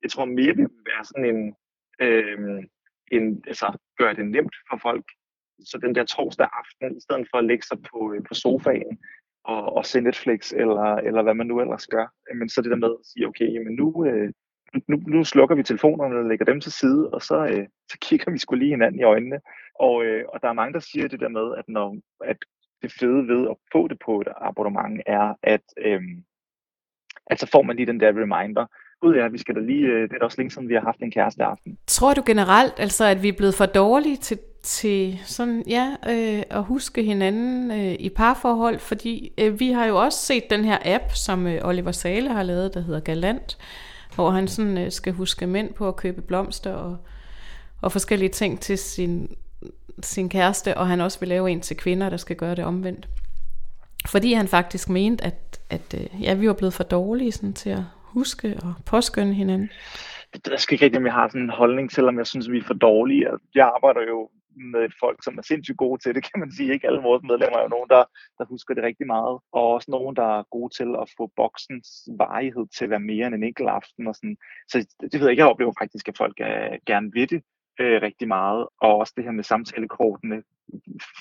jeg 0.04 0.12
tror 0.12 0.26
mere, 0.26 0.48
det 0.48 0.58
vil 0.58 0.86
være 0.92 1.06
sådan 1.06 1.26
en, 1.36 1.56
øhm, 2.02 2.68
en, 3.12 3.44
altså, 3.48 3.78
gøre 3.98 4.14
det 4.14 4.26
nemt 4.26 4.56
for 4.70 4.78
folk. 4.82 5.06
Så 5.66 5.78
den 5.82 5.96
der 5.96 6.04
torsdag 6.04 6.48
aften, 6.62 6.98
i 6.98 7.02
stedet 7.02 7.28
for 7.32 7.38
at 7.38 7.46
lægge 7.46 7.64
sig 7.64 7.78
på, 7.92 8.14
øh, 8.14 8.24
på 8.28 8.34
sofaen 8.34 8.98
og, 9.44 9.76
og 9.76 9.86
se 9.86 10.02
Netflix, 10.02 10.52
eller, 10.52 10.96
eller 10.96 11.22
hvad 11.24 11.34
man 11.34 11.48
nu 11.48 11.60
ellers 11.62 11.88
gør, 11.88 12.08
men 12.36 12.50
så 12.50 12.62
det 12.62 12.72
der 12.72 12.78
med 12.78 12.96
at 13.00 13.06
sige, 13.06 13.28
okay, 13.28 13.58
men 13.66 13.76
nu, 13.76 14.06
øh, 14.06 14.34
nu, 14.88 14.96
nu 15.08 15.24
slukker 15.24 15.56
vi 15.56 15.64
telefonerne 15.64 16.16
og 16.18 16.26
lægger 16.26 16.46
dem 16.46 16.62
til 16.62 16.72
side, 16.72 17.10
og 17.10 17.22
så, 17.22 17.38
øh, 17.46 17.68
så 17.92 17.98
kigger 18.02 18.32
vi 18.32 18.38
skulle 18.38 18.64
lige 18.64 18.76
hinanden 18.76 19.00
i 19.00 19.04
øjnene. 19.04 19.40
Og, 19.80 20.06
øh, 20.06 20.26
og 20.34 20.42
der 20.42 20.50
er 20.50 20.54
mange, 20.54 20.74
der 20.74 20.80
siger 20.80 21.08
det 21.08 21.20
der 21.20 21.30
med, 21.30 21.56
at, 21.58 21.66
når, 21.68 21.98
at 22.26 22.38
det 22.82 22.92
fede 23.00 23.28
ved 23.28 23.50
at 23.50 23.56
få 23.72 23.88
det 23.88 24.00
på 24.06 24.22
et 24.22 24.28
abonnement 24.42 25.02
er, 25.06 25.34
at, 25.44 25.62
øh, 25.78 26.02
at 27.28 27.40
så 27.40 27.50
får 27.52 27.62
man 27.62 27.76
lige 27.76 27.86
den 27.86 28.00
der 28.00 28.08
reminder, 28.08 28.66
gud 29.02 29.16
ja, 29.16 29.28
vi 29.28 29.38
skal 29.38 29.56
da 29.56 29.60
lige, 29.60 29.88
øh, 29.88 30.02
det 30.02 30.14
er 30.14 30.20
da 30.20 30.26
også 30.26 30.38
længe 30.42 30.52
siden, 30.52 30.70
vi 30.70 30.74
har 30.74 30.82
haft 30.82 31.00
en 31.00 31.12
kæreste 31.12 31.44
aften. 31.44 31.78
Tror 31.88 32.14
du 32.14 32.24
generelt, 32.26 32.80
altså, 32.80 33.06
at 33.06 33.24
vi 33.24 33.30
er 33.30 33.38
blevet 33.38 33.56
for 33.56 33.66
dårlige 33.66 34.18
til, 34.18 34.40
til 34.68 35.20
sådan, 35.26 35.64
ja, 35.68 35.96
øh, 36.10 36.44
at 36.50 36.64
huske 36.64 37.04
hinanden 37.04 37.72
øh, 37.72 37.96
i 38.00 38.10
parforhold? 38.10 38.80
Fordi 38.80 39.34
øh, 39.38 39.60
vi 39.60 39.72
har 39.72 39.86
jo 39.86 39.98
også 39.98 40.20
set 40.20 40.44
den 40.50 40.66
her 40.66 40.78
app, 40.86 41.04
som 41.14 41.48
øh, 41.48 41.60
Oliver 41.64 41.92
Sale 41.92 42.30
har 42.30 42.44
lavet, 42.44 42.74
der 42.74 42.80
hedder 42.82 43.00
Galant, 43.00 43.58
hvor 44.16 44.30
han 44.30 44.48
sådan 44.48 44.78
øh, 44.78 44.92
skal 44.92 45.14
huske 45.14 45.48
mænd 45.48 45.74
på 45.74 45.88
at 45.88 45.96
købe 45.96 46.22
blomster 46.22 46.74
og, 46.74 46.98
og 47.82 47.92
forskellige 47.92 48.30
ting 48.30 48.60
til 48.60 48.78
sin, 48.78 49.36
sin 50.02 50.30
kæreste, 50.30 50.78
og 50.78 50.88
han 50.88 51.02
også 51.02 51.20
vil 51.20 51.30
lave 51.30 51.52
en 51.52 51.62
til 51.62 51.78
kvinder, 51.78 52.10
der 52.10 52.18
skal 52.18 52.36
gøre 52.36 52.56
det 52.56 52.66
omvendt. 52.66 53.08
Fordi 54.08 54.34
han 54.34 54.48
faktisk 54.48 54.90
mente, 54.90 55.24
at, 55.24 55.60
at 55.70 55.94
øh, 55.94 56.24
ja, 56.24 56.34
vi 56.34 56.48
var 56.48 56.54
blevet 56.54 56.74
for 56.74 56.84
dårlige 56.84 57.32
sådan, 57.32 57.54
til 57.54 57.70
at 57.70 57.84
huske 58.02 58.60
og 58.64 58.74
påskynde 58.86 59.34
hinanden? 59.34 59.70
Det 60.34 60.54
er 60.54 60.58
sgu 60.58 60.74
ikke 60.74 60.86
rigtigt, 60.86 61.00
om 61.00 61.06
jeg 61.06 61.14
har 61.14 61.28
sådan 61.28 61.42
en 61.42 61.50
holdning, 61.50 61.92
selvom 61.92 62.18
jeg 62.18 62.28
synes, 62.28 62.52
vi 62.52 62.58
er 62.58 62.64
for 62.64 62.74
dårlige. 62.74 63.28
Jeg 63.56 63.72
arbejder 63.76 64.02
jo 64.10 64.30
med 64.74 64.90
folk, 65.00 65.24
som 65.24 65.38
er 65.38 65.42
sindssygt 65.42 65.78
gode 65.78 66.02
til 66.02 66.16
det, 66.16 66.24
kan 66.30 66.40
man 66.40 66.52
sige. 66.52 66.74
Ikke 66.74 66.88
alle 66.88 67.02
vores 67.02 67.24
medlemmer 67.24 67.58
er 67.58 67.64
jo 67.64 67.76
nogen, 67.76 67.90
der, 67.90 68.04
der 68.38 68.46
husker 68.46 68.74
det 68.74 68.84
rigtig 68.84 69.08
meget. 69.08 69.40
Og 69.52 69.64
også 69.76 69.92
nogen, 69.92 70.16
der 70.16 70.40
er 70.40 70.44
gode 70.52 70.74
til 70.78 70.90
at 71.02 71.14
få 71.18 71.32
boksens 71.36 71.88
varighed 72.18 72.66
til 72.78 72.84
at 72.84 72.90
være 72.90 73.10
mere 73.12 73.28
end 73.28 73.36
en 73.36 73.44
enkelt 73.44 73.70
aften. 73.70 74.08
Og 74.08 74.16
sådan. 74.16 74.38
Så 74.72 74.78
det, 75.02 75.14
ved 75.14 75.28
jeg 75.28 75.32
ikke. 75.32 75.42
Jeg 75.42 75.50
oplever 75.50 75.74
faktisk, 75.80 76.08
at 76.08 76.18
folk 76.18 76.38
er, 76.40 76.78
gerne 76.86 77.12
vil 77.12 77.30
det 77.30 77.42
øh, 77.80 78.02
rigtig 78.02 78.28
meget. 78.28 78.68
Og 78.82 78.98
også 78.98 79.14
det 79.18 79.24
her 79.24 79.32
med 79.32 79.44
samtalekortene. 79.44 80.44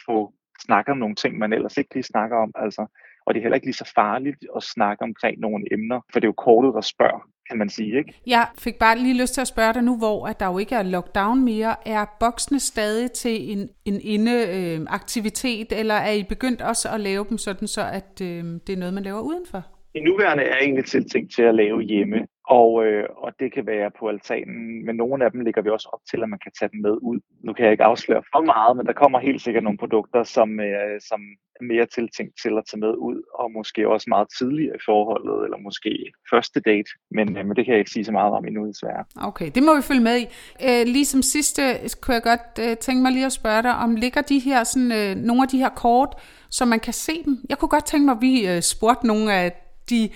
Få 0.07 0.33
snakke 0.67 0.91
om 0.93 0.99
nogle 0.99 1.15
ting, 1.15 1.39
man 1.39 1.53
ellers 1.53 1.77
ikke 1.77 1.95
lige 1.95 2.13
snakker 2.13 2.37
om. 2.37 2.53
Altså, 2.55 2.87
og 3.27 3.35
det 3.35 3.41
er 3.41 3.43
heller 3.43 3.55
ikke 3.55 3.67
lige 3.67 3.83
så 3.85 3.93
farligt 3.95 4.47
at 4.57 4.63
snakke 4.63 5.03
omkring 5.03 5.41
nogle 5.41 5.65
emner, 5.73 6.01
for 6.13 6.21
det 6.21 6.25
er 6.25 6.29
jo 6.29 6.45
kortet, 6.47 6.75
der 6.75 6.81
spørger, 6.81 7.29
kan 7.49 7.59
man 7.59 7.69
sige. 7.69 7.99
Ikke? 7.99 8.15
Jeg 8.27 8.47
fik 8.59 8.75
bare 8.75 8.99
lige 8.99 9.21
lyst 9.21 9.35
til 9.35 9.41
at 9.41 9.47
spørge 9.47 9.75
dig 9.75 9.83
nu, 9.83 9.97
hvor 9.97 10.27
at 10.27 10.41
der 10.41 10.47
jo 10.47 10.59
ikke 10.59 10.75
er 10.75 10.83
lockdown 10.83 11.45
mere. 11.45 11.89
Er 11.89 12.05
boksene 12.21 12.61
stadig 12.61 13.13
til 13.13 13.53
en, 13.53 13.69
en 13.85 14.01
indeaktivitet, 14.01 15.73
øh, 15.73 15.79
eller 15.79 15.95
er 15.95 16.13
I 16.13 16.23
begyndt 16.29 16.63
også 16.63 16.89
at 16.89 17.01
lave 17.01 17.27
dem 17.29 17.39
sådan, 17.39 17.69
så 17.69 17.83
at 17.93 18.21
øh, 18.23 18.45
det 18.67 18.73
er 18.73 18.77
noget, 18.77 18.95
man 18.95 19.03
laver 19.03 19.21
udenfor? 19.21 19.67
I 19.95 20.01
nuværende 20.01 20.43
er 20.43 20.59
egentlig 20.61 20.85
tiltænkt 20.85 21.35
til 21.35 21.43
at 21.43 21.55
lave 21.55 21.83
hjemme, 21.83 22.27
og, 22.49 22.87
øh, 22.87 23.05
og 23.17 23.33
det 23.41 23.53
kan 23.53 23.67
være 23.67 23.91
på 23.99 24.09
altanen, 24.09 24.87
men 24.87 24.97
nogle 24.97 25.25
af 25.25 25.31
dem 25.31 25.41
ligger 25.41 25.63
vi 25.63 25.71
også 25.71 25.89
op 25.93 26.01
til, 26.11 26.23
at 26.23 26.29
man 26.29 26.39
kan 26.39 26.53
tage 26.59 26.71
dem 26.73 26.81
med 26.81 26.97
ud. 27.03 27.21
Nu 27.45 27.53
kan 27.53 27.65
jeg 27.65 27.73
ikke 27.73 27.85
afsløre 27.85 28.23
for 28.33 28.43
meget, 28.55 28.77
men 28.77 28.87
der 28.87 28.93
kommer 28.93 29.19
helt 29.19 29.43
sikkert 29.43 29.65
nogle 29.65 29.79
produkter, 29.79 30.23
som, 30.23 30.61
øh, 30.61 31.01
som 31.09 31.21
er 31.61 31.65
mere 31.65 31.87
tiltænkt 31.87 32.35
til 32.43 32.59
at 32.59 32.65
tage 32.71 32.81
med 32.81 32.95
ud, 33.09 33.19
og 33.41 33.53
måske 33.53 33.89
også 33.89 34.07
meget 34.09 34.29
tidligere 34.39 34.77
i 34.77 34.85
forholdet, 34.85 35.45
eller 35.45 35.59
måske 35.59 36.13
første 36.33 36.61
date. 36.61 36.91
Men, 37.11 37.37
øh, 37.37 37.47
men 37.47 37.57
det 37.57 37.65
kan 37.65 37.73
jeg 37.73 37.79
ikke 37.79 37.91
sige 37.91 38.05
så 38.05 38.13
meget 38.13 38.33
om 38.33 38.45
endnu, 38.45 38.67
desværre. 38.67 39.05
Okay, 39.29 39.51
det 39.55 39.63
må 39.63 39.77
vi 39.77 39.83
følge 39.83 40.05
med 40.11 40.17
i. 40.25 40.27
Øh, 40.67 40.83
lige 40.95 41.05
som 41.05 41.23
sidste 41.23 41.63
øh, 41.63 41.91
kunne 42.03 42.15
jeg 42.15 42.23
godt 42.23 42.47
øh, 42.65 42.77
tænke 42.77 43.03
mig 43.03 43.13
lige 43.13 43.27
at 43.27 43.39
spørge 43.41 43.63
dig, 43.63 43.75
om 43.85 43.95
ligger 43.95 44.23
de 44.23 44.39
her, 44.39 44.65
sådan, 44.65 44.93
øh, 45.01 45.11
nogle 45.29 45.43
af 45.43 45.49
de 45.49 45.59
her 45.59 45.73
kort, 45.85 46.13
så 46.51 46.65
man 46.65 46.81
kan 46.81 46.93
se 46.93 47.23
dem? 47.25 47.35
Jeg 47.49 47.59
kunne 47.59 47.69
godt 47.69 47.87
tænke 47.87 48.05
mig, 48.05 48.17
at 48.17 48.23
vi 48.29 48.49
øh, 48.49 48.63
spurgte 48.63 49.07
nogle 49.07 49.35
af 49.35 49.53
de 49.91 50.11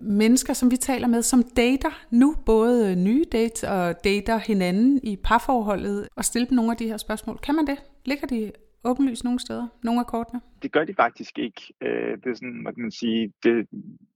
mennesker, 0.00 0.52
som 0.52 0.70
vi 0.70 0.76
taler 0.76 1.08
med, 1.08 1.22
som 1.22 1.42
dater 1.42 2.06
nu, 2.10 2.34
både 2.46 2.90
øh, 2.90 2.96
nye 2.96 3.24
dates 3.32 3.62
og 3.62 4.04
dater 4.04 4.38
hinanden 4.38 5.00
i 5.02 5.16
parforholdet, 5.24 6.08
og 6.16 6.24
stille 6.24 6.48
dem 6.48 6.56
nogle 6.56 6.70
af 6.70 6.76
de 6.76 6.88
her 6.88 6.96
spørgsmål. 6.96 7.38
Kan 7.38 7.54
man 7.54 7.66
det? 7.66 7.78
Ligger 8.04 8.26
de 8.26 8.52
åbenlyst 8.84 9.24
nogle 9.24 9.40
steder, 9.40 9.68
nogle 9.82 10.00
af 10.00 10.06
kortene? 10.06 10.40
Det 10.62 10.72
gør 10.72 10.84
de 10.84 10.94
faktisk 10.94 11.38
ikke. 11.38 11.74
Øh, 11.80 12.18
det 12.18 12.26
er 12.26 12.34
sådan, 12.34 12.62
man 12.62 12.74
kan 12.74 12.90
sige, 12.90 13.32
det 13.42 13.66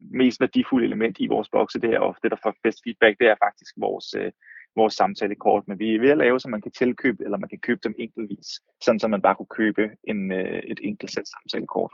mest 0.01 0.41
værdifulde 0.41 0.87
element 0.87 1.17
i 1.21 1.27
vores 1.27 1.49
bokse, 1.49 1.81
det 1.81 1.91
er 1.95 1.99
ofte, 1.99 2.29
der 2.29 2.37
får 2.43 2.55
bedst 2.63 2.81
feedback, 2.85 3.19
det 3.21 3.29
er 3.29 3.35
faktisk 3.45 3.75
vores, 3.77 4.15
øh, 4.19 4.33
vores 4.77 4.95
samtalekort. 4.95 5.69
Men 5.69 5.79
vi 5.79 5.95
er 5.95 6.01
ved 6.01 6.11
at 6.11 6.19
lave, 6.19 6.41
så 6.41 6.49
man 6.49 6.63
kan 6.63 6.73
tilkøbe, 6.73 7.25
eller 7.25 7.39
man 7.39 7.49
kan 7.49 7.59
købe 7.59 7.81
dem 7.85 7.95
enkeltvis, 7.99 8.49
sådan 8.85 9.01
så 9.01 9.09
man 9.09 9.23
bare 9.23 9.35
kunne 9.35 9.55
købe 9.61 9.91
en, 10.05 10.33
et 10.73 10.81
enkelt 10.83 11.11
sæt 11.11 11.29
samtalekort, 11.29 11.93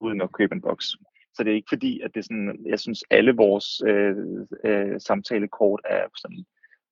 uden 0.00 0.20
at 0.20 0.32
købe 0.32 0.54
en 0.54 0.60
boks. 0.60 0.96
Så 1.34 1.44
det 1.44 1.50
er 1.50 1.54
ikke 1.54 1.74
fordi, 1.74 2.00
at 2.00 2.10
det 2.14 2.20
er 2.20 2.24
sådan, 2.24 2.58
jeg 2.66 2.80
synes, 2.80 3.04
alle 3.10 3.32
vores 3.36 3.82
øh, 3.86 4.16
øh, 4.64 5.00
samtalekort 5.00 5.80
er 5.84 6.02
sådan 6.16 6.44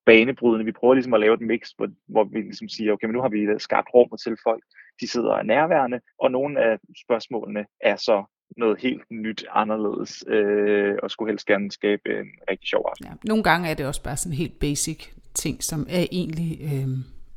banebrydende. 0.07 0.65
Vi 0.65 0.73
prøver 0.73 0.95
ligesom 0.95 1.15
at 1.15 1.21
lave 1.21 1.35
et 1.35 1.41
mix, 1.41 1.71
hvor, 1.77 1.89
hvor 2.09 2.25
vi 2.25 2.41
ligesom 2.41 2.69
siger, 2.69 2.93
okay, 2.93 3.07
men 3.07 3.15
nu 3.15 3.23
har 3.23 3.29
vi 3.29 3.59
skabt 3.59 3.89
rum 3.95 4.09
til 4.25 4.37
folk, 4.43 4.63
de 5.01 5.09
sidder 5.09 5.33
og 5.33 5.47
nærværende, 5.47 6.01
og 6.19 6.31
nogle 6.31 6.61
af 6.61 6.79
spørgsmålene 7.07 7.67
er 7.81 7.97
så 7.97 8.25
noget 8.57 8.81
helt 8.81 9.03
nyt, 9.11 9.45
anderledes, 9.51 10.25
øh, 10.27 10.95
og 11.03 11.11
skulle 11.11 11.31
helst 11.31 11.47
gerne 11.47 11.73
skabe 11.73 12.03
en 12.21 12.27
rigtig 12.51 12.69
sjov 12.69 12.85
aften. 12.91 13.07
Ja, 13.07 13.13
nogle 13.25 13.43
gange 13.43 13.69
er 13.71 13.75
det 13.75 13.87
også 13.87 14.03
bare 14.03 14.17
sådan 14.17 14.37
helt 14.37 14.59
basic 14.61 15.09
ting, 15.35 15.63
som 15.63 15.87
er 15.91 16.07
egentlig 16.13 16.61
øh, 16.63 16.89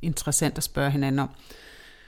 interessant 0.02 0.58
at 0.58 0.64
spørge 0.64 0.92
hinanden 0.92 1.20
om. 1.20 1.30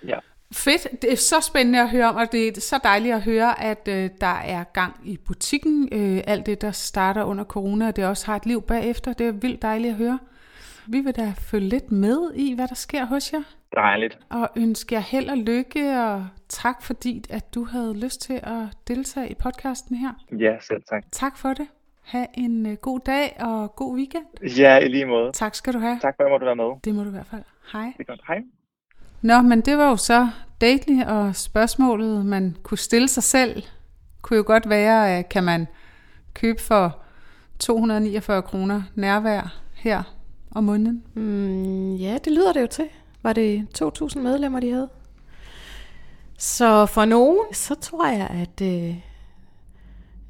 Ja. 0.07 0.19
Fedt. 0.53 1.01
Det 1.01 1.11
er 1.11 1.15
så 1.15 1.41
spændende 1.41 1.81
at 1.81 1.89
høre 1.89 2.05
om, 2.05 2.15
og 2.15 2.31
det 2.31 2.57
er 2.57 2.61
så 2.61 2.79
dejligt 2.83 3.15
at 3.15 3.21
høre, 3.21 3.61
at 3.63 3.87
øh, 3.87 4.09
der 4.21 4.27
er 4.45 4.63
gang 4.63 4.93
i 5.03 5.17
butikken. 5.17 5.89
Øh, 5.91 6.21
alt 6.27 6.45
det, 6.45 6.61
der 6.61 6.71
starter 6.71 7.23
under 7.23 7.43
corona, 7.43 7.87
og 7.87 7.95
det 7.95 8.05
også 8.05 8.25
har 8.25 8.35
et 8.35 8.45
liv 8.45 8.61
bagefter. 8.61 9.13
Det 9.13 9.27
er 9.27 9.31
vildt 9.31 9.61
dejligt 9.61 9.91
at 9.91 9.97
høre. 9.97 10.19
Vi 10.87 10.99
vil 10.99 11.15
da 11.15 11.33
følge 11.37 11.69
lidt 11.69 11.91
med 11.91 12.31
i, 12.35 12.53
hvad 12.55 12.67
der 12.67 12.75
sker 12.75 13.05
hos 13.05 13.33
jer. 13.33 13.43
Dejligt. 13.75 14.19
Og 14.29 14.49
ønske 14.55 14.95
jer 14.95 15.01
held 15.01 15.29
og 15.29 15.37
lykke, 15.37 16.01
og 16.01 16.27
tak 16.49 16.83
fordi, 16.83 17.23
at 17.29 17.53
du 17.55 17.63
havde 17.63 17.99
lyst 17.99 18.21
til 18.21 18.39
at 18.43 18.63
deltage 18.87 19.29
i 19.29 19.33
podcasten 19.33 19.95
her. 19.95 20.11
Ja, 20.39 20.59
selv 20.61 20.81
tak. 20.89 21.03
Tak 21.11 21.37
for 21.37 21.53
det. 21.53 21.67
Ha' 22.03 22.25
en 22.33 22.65
øh, 22.65 22.73
god 22.73 22.99
dag 22.99 23.37
og 23.39 23.75
god 23.75 23.95
weekend. 23.95 24.25
Ja, 24.57 24.77
i 24.77 24.87
lige 24.87 25.05
måde. 25.05 25.31
Tak 25.31 25.55
skal 25.55 25.73
du 25.73 25.79
have. 25.79 25.99
Tak 26.01 26.15
for, 26.15 26.23
at 26.23 26.27
jeg 26.27 26.31
måtte 26.33 26.45
være 26.45 26.55
med. 26.55 26.71
Det 26.83 26.95
må 26.95 27.03
du 27.03 27.09
i 27.09 27.11
hvert 27.11 27.27
fald. 27.27 27.43
Hej. 27.73 27.93
Det 27.97 27.99
er 27.99 28.03
godt. 28.03 28.21
Hej. 28.27 28.37
Nå, 29.27 29.41
men 29.41 29.61
det 29.61 29.77
var 29.77 29.89
jo 29.89 29.95
så 29.95 30.29
Dately, 30.61 31.03
og 31.03 31.35
spørgsmålet, 31.35 32.25
man 32.25 32.57
kunne 32.63 32.77
stille 32.77 33.07
sig 33.07 33.23
selv, 33.23 33.63
kunne 34.21 34.37
jo 34.37 34.43
godt 34.47 34.69
være, 34.69 35.23
kan 35.23 35.43
man 35.43 35.67
købe 36.33 36.61
for 36.61 36.97
249 37.59 38.41
kroner 38.41 38.81
nærvær 38.95 39.59
her 39.73 40.03
om 40.51 40.63
måneden? 40.63 41.03
Mm, 41.13 41.95
ja, 41.95 42.17
det 42.25 42.33
lyder 42.33 42.53
det 42.53 42.61
jo 42.61 42.67
til. 42.67 42.85
Var 43.23 43.33
det 43.33 43.67
2.000 43.81 44.19
medlemmer, 44.19 44.59
de 44.59 44.71
havde? 44.71 44.89
Så 46.37 46.85
for 46.85 47.05
nogen, 47.05 47.53
så 47.53 47.75
tror 47.75 48.07
jeg, 48.07 48.27
at, 48.27 48.61
øh, 48.61 48.95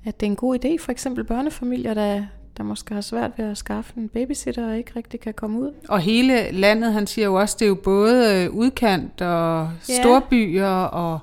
at 0.06 0.20
det 0.20 0.26
er 0.26 0.32
en 0.32 0.36
god 0.36 0.66
idé. 0.66 0.78
For 0.80 0.92
eksempel 0.92 1.24
børnefamilier, 1.24 1.94
der 1.94 2.26
der 2.58 2.64
måske 2.64 2.94
har 2.94 3.02
svært 3.02 3.32
ved 3.38 3.46
at 3.46 3.58
skaffe 3.58 3.94
en 3.98 4.10
babysitter 4.10 4.70
og 4.70 4.78
ikke 4.78 4.92
rigtig 4.96 5.20
kan 5.20 5.34
komme 5.34 5.60
ud. 5.60 5.72
Og 5.90 6.00
hele 6.00 6.52
landet, 6.52 6.94
han 6.94 7.08
siger 7.08 7.26
jo 7.26 7.34
også, 7.34 7.56
det 7.60 7.66
er 7.66 7.70
jo 7.70 7.76
både 7.76 8.44
øh, 8.44 8.52
udkant 8.52 9.22
og 9.22 9.70
ja. 9.90 10.02
storbyer 10.02 10.84
og 10.84 11.20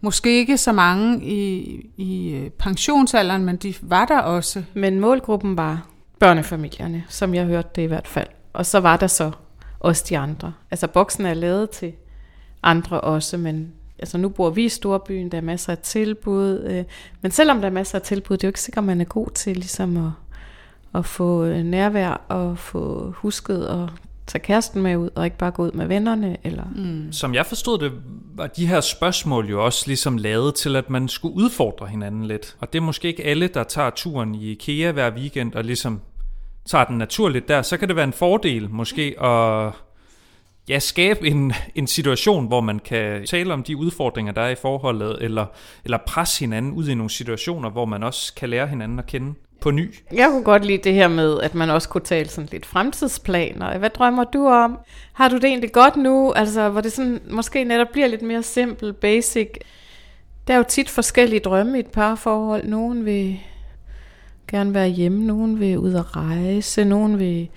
måske 0.00 0.38
ikke 0.38 0.58
så 0.58 0.72
mange 0.72 1.24
i, 1.24 1.80
i 1.96 2.30
øh, 2.30 2.50
pensionsalderen, 2.50 3.44
men 3.44 3.56
de 3.56 3.74
var 3.82 4.04
der 4.04 4.18
også. 4.18 4.62
Men 4.74 5.00
målgruppen 5.00 5.56
var 5.56 5.86
børnefamilierne, 6.18 7.04
som 7.08 7.34
jeg 7.34 7.44
hørte 7.44 7.68
det 7.74 7.82
i 7.82 7.86
hvert 7.86 8.08
fald. 8.08 8.28
Og 8.52 8.66
så 8.66 8.80
var 8.80 8.96
der 8.96 9.06
så 9.06 9.30
også 9.80 10.04
de 10.08 10.18
andre. 10.18 10.52
Altså 10.70 10.86
boksen 10.86 11.26
er 11.26 11.34
lavet 11.34 11.70
til 11.70 11.92
andre 12.62 13.00
også, 13.00 13.36
men 13.36 13.72
altså 13.98 14.18
nu 14.18 14.28
bor 14.28 14.50
vi 14.50 14.64
i 14.64 14.68
storbyen, 14.68 15.28
der 15.28 15.38
er 15.38 15.42
masser 15.42 15.72
af 15.72 15.78
tilbud. 15.78 16.64
Øh, 16.64 16.84
men 17.22 17.30
selvom 17.30 17.60
der 17.60 17.66
er 17.66 17.72
masser 17.72 17.98
af 17.98 18.02
tilbud, 18.02 18.36
det 18.36 18.44
er 18.44 18.48
jo 18.48 18.50
ikke 18.50 18.60
sikkert, 18.60 18.82
at 18.82 18.86
man 18.86 19.00
er 19.00 19.04
god 19.04 19.30
til 19.30 19.56
ligesom 19.56 19.96
at 19.96 20.10
at 20.94 21.06
få 21.06 21.44
øh, 21.44 21.62
nærvær 21.62 22.20
og 22.28 22.58
få 22.58 23.10
husket 23.16 23.64
at 23.64 23.88
tage 24.26 24.42
kæresten 24.42 24.82
med 24.82 24.96
ud, 24.96 25.08
og 25.14 25.24
ikke 25.24 25.38
bare 25.38 25.50
gå 25.50 25.62
ud 25.62 25.72
med 25.72 25.86
vennerne. 25.86 26.36
Eller... 26.44 26.64
Mm. 26.76 27.12
Som 27.12 27.34
jeg 27.34 27.46
forstod 27.46 27.78
det, 27.78 27.92
var 28.34 28.46
de 28.46 28.66
her 28.66 28.80
spørgsmål 28.80 29.50
jo 29.50 29.64
også 29.64 29.84
ligesom 29.86 30.16
lavet 30.16 30.54
til, 30.54 30.76
at 30.76 30.90
man 30.90 31.08
skulle 31.08 31.36
udfordre 31.36 31.86
hinanden 31.86 32.24
lidt. 32.24 32.56
Og 32.60 32.72
det 32.72 32.78
er 32.78 32.82
måske 32.82 33.08
ikke 33.08 33.24
alle, 33.24 33.48
der 33.48 33.64
tager 33.64 33.90
turen 33.90 34.34
i 34.34 34.50
IKEA 34.50 34.92
hver 34.92 35.10
weekend 35.10 35.54
og 35.54 35.64
ligesom 35.64 36.00
tager 36.66 36.84
den 36.84 36.98
naturligt 36.98 37.48
der. 37.48 37.62
Så 37.62 37.76
kan 37.76 37.88
det 37.88 37.96
være 37.96 38.04
en 38.04 38.12
fordel 38.12 38.70
måske 38.70 39.22
at 39.22 39.72
ja, 40.68 40.78
skabe 40.78 41.26
en, 41.26 41.52
en 41.74 41.86
situation, 41.86 42.46
hvor 42.46 42.60
man 42.60 42.78
kan 42.78 43.26
tale 43.26 43.52
om 43.52 43.62
de 43.62 43.76
udfordringer, 43.76 44.32
der 44.32 44.42
er 44.42 44.48
i 44.48 44.54
forholdet, 44.54 45.18
eller, 45.20 45.46
eller 45.84 45.98
presse 46.06 46.40
hinanden 46.40 46.72
ud 46.72 46.88
i 46.88 46.94
nogle 46.94 47.10
situationer, 47.10 47.70
hvor 47.70 47.84
man 47.84 48.02
også 48.02 48.34
kan 48.34 48.48
lære 48.48 48.66
hinanden 48.66 48.98
at 48.98 49.06
kende 49.06 49.34
på 49.60 49.70
ny. 49.70 49.94
Jeg 50.12 50.28
kunne 50.30 50.44
godt 50.44 50.64
lide 50.64 50.78
det 50.84 50.94
her 50.94 51.08
med, 51.08 51.40
at 51.40 51.54
man 51.54 51.70
også 51.70 51.88
kunne 51.88 52.04
tale 52.04 52.28
sådan 52.28 52.48
lidt 52.52 52.66
fremtidsplaner. 52.66 53.78
Hvad 53.78 53.90
drømmer 53.90 54.24
du 54.24 54.46
om? 54.46 54.78
Har 55.12 55.28
du 55.28 55.34
det 55.34 55.44
egentlig 55.44 55.72
godt 55.72 55.96
nu? 55.96 56.32
Altså, 56.32 56.68
hvor 56.68 56.80
det 56.80 56.92
sådan, 56.92 57.20
måske 57.30 57.64
netop 57.64 57.88
bliver 57.92 58.08
lidt 58.08 58.22
mere 58.22 58.42
simpel, 58.42 58.92
basic. 58.92 59.48
Der 60.46 60.54
er 60.54 60.58
jo 60.58 60.64
tit 60.68 60.90
forskellige 60.90 61.40
drømme 61.40 61.76
i 61.76 61.80
et 61.80 61.86
parforhold. 61.86 62.64
Nogen 62.64 63.04
vil 63.04 63.40
gerne 64.50 64.74
være 64.74 64.88
hjemme, 64.88 65.26
nogen 65.26 65.60
vil 65.60 65.78
ud 65.78 65.92
og 65.92 66.16
rejse, 66.16 66.84
nogen 66.84 67.18
vil 67.18 67.48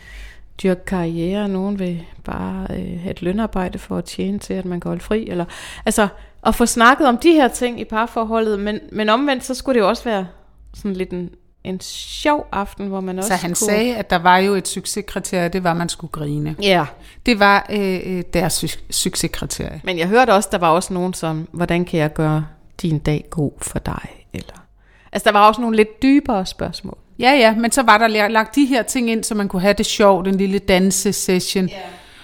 dyrke 0.63 0.85
karriere, 0.85 1.49
nogen 1.49 1.79
vil 1.79 2.05
bare 2.23 2.67
øh, 2.69 2.99
have 2.99 3.11
et 3.11 3.21
lønarbejde 3.21 3.79
for 3.79 3.97
at 3.97 4.05
tjene 4.05 4.39
til, 4.39 4.53
at 4.53 4.65
man 4.65 4.79
kan 4.79 4.89
holde 4.89 5.03
fri. 5.03 5.29
Eller, 5.29 5.45
altså, 5.85 6.07
at 6.45 6.55
få 6.55 6.65
snakket 6.65 7.07
om 7.07 7.17
de 7.17 7.31
her 7.31 7.47
ting 7.47 7.79
i 7.79 7.83
parforholdet, 7.83 8.59
men, 8.59 8.79
men 8.91 9.09
omvendt, 9.09 9.43
så 9.43 9.55
skulle 9.55 9.73
det 9.73 9.83
jo 9.83 9.89
også 9.89 10.03
være 10.03 10.27
sådan 10.73 10.93
lidt 10.93 11.11
en 11.11 11.29
en 11.63 11.79
sjov 11.81 12.47
aften, 12.51 12.87
hvor 12.87 13.01
man 13.01 13.17
også 13.17 13.27
Så 13.27 13.35
han 13.35 13.49
kunne... 13.49 13.55
sagde, 13.55 13.95
at 13.95 14.09
der 14.09 14.15
var 14.15 14.37
jo 14.37 14.53
et 14.53 14.67
succeskriterie, 14.67 15.49
det 15.49 15.63
var, 15.63 15.71
at 15.71 15.77
man 15.77 15.89
skulle 15.89 16.11
grine. 16.11 16.55
Ja. 16.61 16.85
Det 17.25 17.39
var 17.39 17.65
øh, 17.69 17.99
øh 18.05 18.23
deres 18.33 18.63
su- 18.63 18.91
succeskriterie. 18.91 19.81
Men 19.83 19.97
jeg 19.97 20.07
hørte 20.07 20.33
også, 20.33 20.49
der 20.51 20.57
var 20.57 20.69
også 20.69 20.93
nogen 20.93 21.13
som, 21.13 21.47
hvordan 21.51 21.85
kan 21.85 21.99
jeg 21.99 22.13
gøre 22.13 22.45
din 22.81 22.99
dag 22.99 23.25
god 23.29 23.51
for 23.61 23.79
dig? 23.79 24.25
Eller... 24.33 24.65
Altså, 25.11 25.29
der 25.29 25.39
var 25.39 25.47
også 25.47 25.61
nogle 25.61 25.75
lidt 25.75 26.01
dybere 26.01 26.45
spørgsmål. 26.45 26.97
Ja, 27.19 27.31
ja, 27.31 27.55
men 27.55 27.71
så 27.71 27.81
var 27.81 27.97
der 27.97 28.27
lagt 28.27 28.55
de 28.55 28.65
her 28.65 28.83
ting 28.83 29.09
ind, 29.09 29.23
så 29.23 29.35
man 29.35 29.47
kunne 29.47 29.61
have 29.61 29.73
det 29.73 29.85
sjovt, 29.85 30.27
en 30.27 30.35
lille 30.35 30.59
dansesession 30.59 31.63
yeah. 31.63 31.81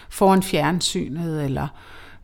foran 0.09 0.43
fjernsynet, 0.43 1.45
eller 1.45 1.67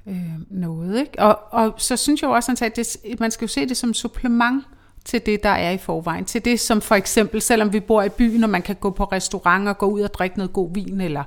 øh, 0.08 0.16
noget. 0.50 1.00
Ikke? 1.00 1.20
Og, 1.20 1.40
og 1.52 1.74
så 1.78 1.98
synes 1.98 2.22
jeg 2.22 2.30
også, 2.30 2.52
at 2.62 2.76
det, 2.76 3.20
man 3.20 3.32
skal 3.32 3.46
jo 3.46 3.50
se 3.50 3.70
det 3.70 3.78
som 3.78 3.94
supplement 3.94 4.66
til 5.06 5.26
det, 5.26 5.44
der 5.44 5.50
er 5.50 5.72
i 5.72 5.78
forvejen. 5.78 6.26
Til 6.26 6.46
det, 6.46 6.60
som 6.60 6.82
for 6.82 6.96
eksempel, 6.96 7.42
selvom 7.42 7.74
vi 7.74 7.80
bor 7.80 8.04
i 8.04 8.10
byen, 8.10 8.44
og 8.44 8.50
man 8.50 8.62
kan 8.62 8.76
gå 8.76 8.90
på 8.90 9.04
restaurant 9.04 9.68
og 9.68 9.78
gå 9.78 9.86
ud 9.86 10.02
og 10.02 10.14
drikke 10.14 10.38
noget 10.38 10.54
god 10.54 10.74
vin, 10.74 11.02
eller 11.02 11.24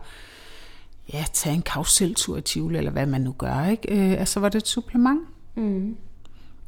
ja, 1.12 1.24
tage 1.32 1.54
en 1.54 1.62
kavseltur 1.62 2.36
i 2.36 2.40
Tivoli, 2.40 2.78
eller 2.78 2.90
hvad 2.90 3.06
man 3.06 3.20
nu 3.20 3.34
gør. 3.38 3.66
Ikke? 3.66 4.12
Øh, 4.12 4.20
altså 4.20 4.40
var 4.40 4.48
det 4.48 4.58
et 4.58 4.68
supplement, 4.68 5.20
mm. 5.54 5.96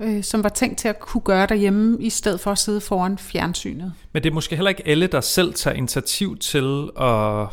øh, 0.01 0.25
som 0.25 0.43
var 0.43 0.49
tænkt 0.49 0.79
til 0.79 0.89
at 0.89 1.01
kunne 1.01 1.21
gøre 1.21 1.47
derhjemme, 1.47 2.03
i 2.03 2.11
stedet 2.11 2.41
for 2.41 2.51
at 2.51 2.59
sidde 2.59 2.81
foran 2.81 3.19
fjernsynet. 3.19 3.93
Men 4.13 4.23
det 4.23 4.31
er 4.31 4.35
måske 4.35 4.57
heller 4.57 4.69
ikke 4.69 4.89
alle, 4.89 5.07
der 5.07 5.21
selv 5.21 5.55
tager 5.55 5.77
initiativ 5.77 6.39
til 6.39 6.91
at 7.01 7.47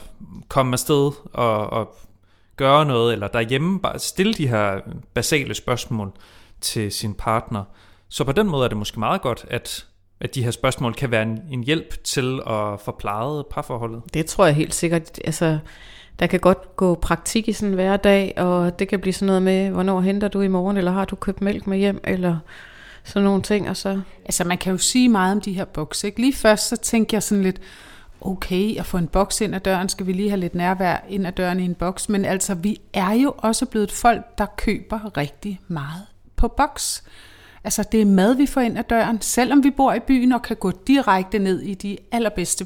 komme 0.48 0.74
afsted 0.74 1.12
og, 1.34 1.70
og 1.70 1.96
gøre 2.56 2.86
noget, 2.86 3.14
eller 3.14 3.28
derhjemme 3.28 3.80
bare 3.80 4.00
stille 4.00 4.34
de 4.34 4.48
her 4.48 4.80
basale 5.14 5.54
spørgsmål 5.54 6.12
til 6.62 6.92
sin 6.92 7.14
partner. 7.14 7.64
Så 8.10 8.24
på 8.24 8.32
den 8.32 8.48
måde 8.48 8.64
er 8.64 8.68
det 8.68 8.78
måske 8.78 9.00
meget 9.00 9.22
godt, 9.22 9.46
at, 9.50 9.86
at 10.20 10.36
de 10.36 10.44
her 10.44 10.52
spørgsmål 10.52 10.94
kan 10.94 11.12
være 11.12 11.24
en, 11.24 11.42
en 11.52 11.64
hjælp 11.64 12.04
til 12.04 12.40
at 12.48 12.80
forplade 12.80 13.48
parforholdet. 13.52 14.02
Det 14.14 14.26
tror 14.26 14.46
jeg 14.46 14.56
helt 14.56 14.74
sikkert. 14.74 15.20
Altså, 15.26 15.60
der 16.20 16.28
kan 16.28 16.40
godt 16.40 16.76
gå 16.76 16.96
praktik 16.96 17.48
i 17.48 17.54
sådan 17.54 17.70
en 17.70 17.76
hverdag, 17.76 18.34
og 18.38 18.80
det 18.80 18.88
kan 18.88 19.00
blive 19.00 19.14
sådan 19.14 19.28
noget 19.28 19.42
med, 19.42 19.70
hvornår 19.70 20.02
henter 20.02 20.28
du 20.28 20.42
i 20.42 20.48
morgen, 20.48 20.78
eller 20.78 20.92
har 20.92 21.06
du 21.06 21.16
købt 21.16 21.42
mælk 21.42 21.68
med 21.68 21.78
hjem, 21.78 22.02
eller 22.04 22.38
sådan 23.04 23.24
nogle 23.24 23.42
ting. 23.42 23.70
Og 23.70 23.78
så. 23.78 24.02
Altså 24.26 24.44
man 24.44 24.58
kan 24.58 24.72
jo 24.72 24.78
sige 24.78 25.10
meget 25.10 25.32
om 25.32 25.42
de 25.42 25.54
her 25.54 25.66
bukser. 25.66 26.08
Ikke? 26.08 26.22
Lige 26.22 26.34
først 26.34 26.68
så 26.68 26.76
tænker 26.78 27.18
jeg 27.18 27.24
sådan 27.24 27.44
lidt, 27.44 27.62
okay 28.22 28.80
at 28.80 28.86
få 28.86 28.98
en 28.98 29.08
boks 29.08 29.42
ind 29.42 29.56
ad 29.56 29.60
døren, 29.60 29.90
skal 29.90 30.08
vi 30.08 30.14
lige 30.14 30.30
have 30.30 30.40
lidt 30.40 30.56
nærvær 30.56 31.06
ind 31.10 31.28
ad 31.28 31.32
døren 31.32 31.60
i 31.60 31.66
en 31.66 31.76
boks, 31.76 32.10
men 32.10 32.26
altså 32.26 32.56
vi 32.56 32.78
er 32.94 33.12
jo 33.12 33.34
også 33.38 33.66
blevet 33.66 33.92
folk, 33.92 34.38
der 34.38 34.46
køber 34.58 35.18
rigtig 35.18 35.60
meget 35.68 36.06
på 36.36 36.48
boks. 36.48 37.04
Altså 37.68 37.84
det 37.92 38.02
er 38.02 38.06
mad, 38.06 38.36
vi 38.36 38.46
får 38.46 38.62
ind 38.62 38.78
ad 38.78 38.84
døren, 38.84 39.22
selvom 39.22 39.64
vi 39.64 39.72
bor 39.72 39.94
i 39.94 40.00
byen 40.00 40.32
og 40.32 40.42
kan 40.42 40.56
gå 40.56 40.72
direkte 40.72 41.40
ned 41.40 41.62
i 41.62 41.74
de 41.74 41.98
allerbedste 42.12 42.66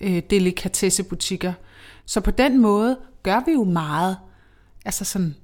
øh, 0.00 0.22
delikatessebutikker. 0.30 1.52
Så 2.06 2.20
på 2.20 2.30
den 2.30 2.60
måde 2.60 2.98
gør 3.22 3.42
vi 3.46 3.52
jo 3.52 3.64
meget, 3.64 4.16
altså 4.84 5.04
sådan 5.04 5.34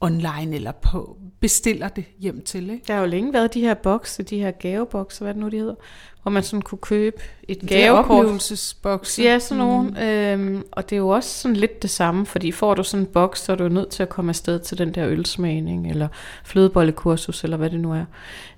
online 0.00 0.54
eller 0.54 0.72
på 0.72 1.16
bestiller 1.40 1.88
det 1.88 2.04
hjem 2.18 2.42
til. 2.42 2.70
Ikke? 2.70 2.84
Der 2.86 2.94
har 2.94 3.00
jo 3.00 3.06
længe 3.06 3.32
været 3.32 3.54
de 3.54 3.60
her 3.60 3.74
bokse, 3.74 4.22
de 4.22 4.38
her 4.38 4.50
gavebokse, 4.50 5.24
hvad 5.24 5.34
det 5.34 5.40
nu 5.40 5.48
de 5.48 5.58
hedder, 5.58 5.74
hvor 6.22 6.30
man 6.30 6.42
sådan 6.42 6.62
kunne 6.62 6.78
købe 6.78 7.16
et 7.48 7.60
gavekort. 7.68 8.20
oplevelsesbokse. 8.20 9.22
Ja, 9.22 9.38
sådan 9.38 9.58
nogle. 9.64 9.90
Mm. 9.90 9.96
Øhm, 9.96 10.64
og 10.72 10.90
det 10.90 10.96
er 10.96 11.00
jo 11.00 11.08
også 11.08 11.30
sådan 11.30 11.56
lidt 11.56 11.82
det 11.82 11.90
samme, 11.90 12.26
fordi 12.26 12.52
får 12.52 12.74
du 12.74 12.82
sådan 12.82 13.06
en 13.06 13.12
boks, 13.12 13.40
så 13.40 13.52
er 13.52 13.56
du 13.56 13.68
nødt 13.68 13.88
til 13.88 14.02
at 14.02 14.08
komme 14.08 14.28
afsted 14.28 14.60
til 14.60 14.78
den 14.78 14.94
der 14.94 15.08
ølsmagning, 15.08 15.90
eller 15.90 16.08
flødebollekursus, 16.44 17.44
eller 17.44 17.56
hvad 17.56 17.70
det 17.70 17.80
nu 17.80 17.92
er. 17.92 18.04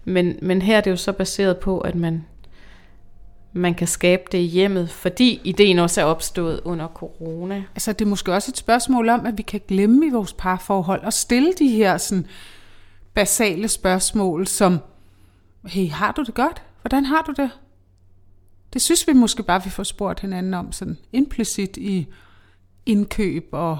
Men, 0.05 0.39
men 0.43 0.63
her 0.63 0.77
er 0.77 0.81
det 0.81 0.91
jo 0.91 0.97
så 0.97 1.13
baseret 1.13 1.59
på, 1.59 1.81
at 1.81 1.95
man 1.95 2.25
man 3.53 3.75
kan 3.75 3.87
skabe 3.87 4.23
det 4.33 4.39
i 4.39 4.47
hjemmet, 4.47 4.91
fordi 4.91 5.41
ideen 5.45 5.79
også 5.79 6.01
er 6.01 6.05
opstået 6.05 6.61
under 6.65 6.89
corona. 6.89 7.65
Altså 7.75 7.93
det 7.93 8.05
er 8.05 8.09
måske 8.09 8.33
også 8.33 8.51
et 8.51 8.57
spørgsmål 8.57 9.09
om, 9.09 9.27
at 9.27 9.39
vi 9.39 9.43
kan 9.43 9.61
glemme 9.69 10.07
i 10.07 10.11
vores 10.11 10.33
parforhold 10.33 11.03
og 11.03 11.13
stille 11.13 11.53
de 11.59 11.69
her 11.69 11.99
sådan 11.99 12.27
basale 13.15 13.69
spørgsmål, 13.69 14.47
som, 14.47 14.79
hey, 15.67 15.91
har 15.91 16.13
du 16.13 16.23
det 16.23 16.35
godt? 16.35 16.63
Hvordan 16.81 17.05
har 17.05 17.23
du 17.23 17.43
det? 17.43 17.51
Det 18.73 18.83
synes 18.83 19.09
vi 19.09 19.13
måske 19.13 19.43
bare, 19.43 19.65
vi 19.65 19.71
får 19.71 19.83
spurgt 19.83 20.21
hinanden 20.21 20.55
om, 20.55 20.73
sådan 20.73 20.99
implicit 21.13 21.77
i 21.77 22.07
indkøb 22.87 23.49
og 23.53 23.79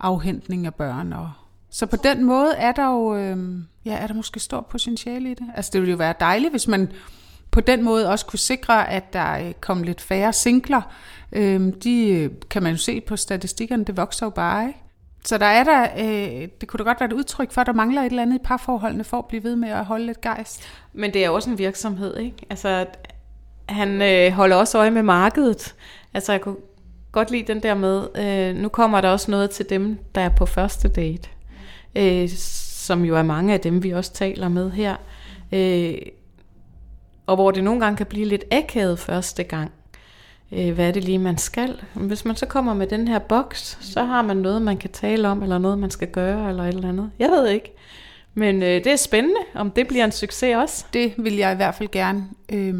afhentning 0.00 0.66
af 0.66 0.74
børn. 0.74 1.12
Og 1.12 1.30
så 1.70 1.86
på 1.86 1.96
den 1.96 2.24
måde 2.24 2.54
er 2.56 2.72
der 2.72 2.90
jo, 2.90 3.14
øh, 3.16 3.58
ja, 3.84 3.96
er 3.96 4.06
der 4.06 4.14
måske 4.14 4.40
stort 4.40 4.66
potentiale 4.66 5.30
i 5.30 5.34
det. 5.34 5.46
Altså 5.54 5.70
det 5.72 5.80
ville 5.80 5.90
jo 5.90 5.96
være 5.96 6.14
dejligt, 6.20 6.52
hvis 6.52 6.68
man 6.68 6.92
på 7.58 7.62
den 7.62 7.84
måde 7.84 8.08
også 8.10 8.26
kunne 8.26 8.38
sikre, 8.38 8.90
at 8.90 9.12
der 9.12 9.38
øh, 9.38 9.52
kom 9.60 9.82
lidt 9.82 10.00
færre 10.00 10.32
singler. 10.32 10.82
Øhm, 11.32 11.68
øh, 11.68 11.72
de 11.84 12.30
kan 12.50 12.62
man 12.62 12.72
jo 12.72 12.78
se 12.78 13.00
på 13.00 13.16
statistikkerne, 13.16 13.84
det 13.84 13.96
vokser 13.96 14.26
jo 14.26 14.30
bare, 14.30 14.66
ikke? 14.66 14.78
Så 15.24 15.38
der 15.38 15.46
er 15.46 15.64
der, 15.64 15.82
øh, 15.98 16.48
det 16.60 16.68
kunne 16.68 16.78
da 16.78 16.84
godt 16.84 17.00
være 17.00 17.08
et 17.08 17.12
udtryk 17.12 17.52
for, 17.52 17.60
at 17.60 17.66
der 17.66 17.72
mangler 17.72 18.02
et 18.02 18.06
eller 18.06 18.22
andet 18.22 18.34
i 18.34 18.42
parforholdene 18.44 19.04
for 19.04 19.18
at 19.18 19.24
blive 19.24 19.44
ved 19.44 19.56
med 19.56 19.68
at 19.68 19.84
holde 19.84 20.06
lidt 20.06 20.20
gejst. 20.20 20.62
Men 20.92 21.14
det 21.14 21.24
er 21.24 21.30
også 21.30 21.50
en 21.50 21.58
virksomhed, 21.58 22.16
ikke? 22.16 22.36
Altså, 22.50 22.86
han 23.68 24.02
øh, 24.02 24.32
holder 24.32 24.56
også 24.56 24.78
øje 24.78 24.90
med 24.90 25.02
markedet. 25.02 25.74
Altså, 26.14 26.32
jeg 26.32 26.40
kunne 26.40 26.56
godt 27.12 27.30
lide 27.30 27.52
den 27.52 27.62
der 27.62 27.74
med, 27.74 28.08
øh, 28.18 28.62
nu 28.62 28.68
kommer 28.68 29.00
der 29.00 29.08
også 29.08 29.30
noget 29.30 29.50
til 29.50 29.70
dem, 29.70 29.98
der 30.14 30.20
er 30.20 30.30
på 30.36 30.46
første 30.46 30.88
date. 30.88 31.28
Øh, 31.96 32.28
som 32.88 33.04
jo 33.04 33.16
er 33.16 33.22
mange 33.22 33.54
af 33.54 33.60
dem, 33.60 33.82
vi 33.82 33.90
også 33.90 34.12
taler 34.12 34.48
med 34.48 34.70
her. 34.70 34.96
Øh, 35.52 35.94
og 37.28 37.36
hvor 37.36 37.50
det 37.50 37.64
nogle 37.64 37.80
gange 37.80 37.96
kan 37.96 38.06
blive 38.06 38.26
lidt 38.26 38.44
akavet 38.50 38.98
første 38.98 39.42
gang. 39.42 39.72
Øh, 40.52 40.74
hvad 40.74 40.88
er 40.88 40.92
det 40.92 41.04
lige, 41.04 41.18
man 41.18 41.38
skal? 41.38 41.80
Hvis 41.94 42.24
man 42.24 42.36
så 42.36 42.46
kommer 42.46 42.74
med 42.74 42.86
den 42.86 43.08
her 43.08 43.18
boks, 43.18 43.78
så 43.80 44.04
har 44.04 44.22
man 44.22 44.36
noget, 44.36 44.62
man 44.62 44.76
kan 44.76 44.90
tale 44.90 45.28
om, 45.28 45.42
eller 45.42 45.58
noget, 45.58 45.78
man 45.78 45.90
skal 45.90 46.08
gøre, 46.08 46.48
eller 46.48 46.64
et 46.64 46.74
eller 46.74 46.88
andet. 46.88 47.10
Jeg 47.18 47.30
ved 47.30 47.48
ikke. 47.48 47.72
Men 48.34 48.62
øh, 48.62 48.68
det 48.68 48.86
er 48.86 48.96
spændende, 48.96 49.40
om 49.54 49.70
det 49.70 49.88
bliver 49.88 50.04
en 50.04 50.12
succes 50.12 50.56
også. 50.56 50.84
Det 50.92 51.14
vil 51.18 51.36
jeg 51.36 51.52
i 51.52 51.56
hvert 51.56 51.74
fald 51.74 51.90
gerne 51.90 52.24
øh, 52.52 52.74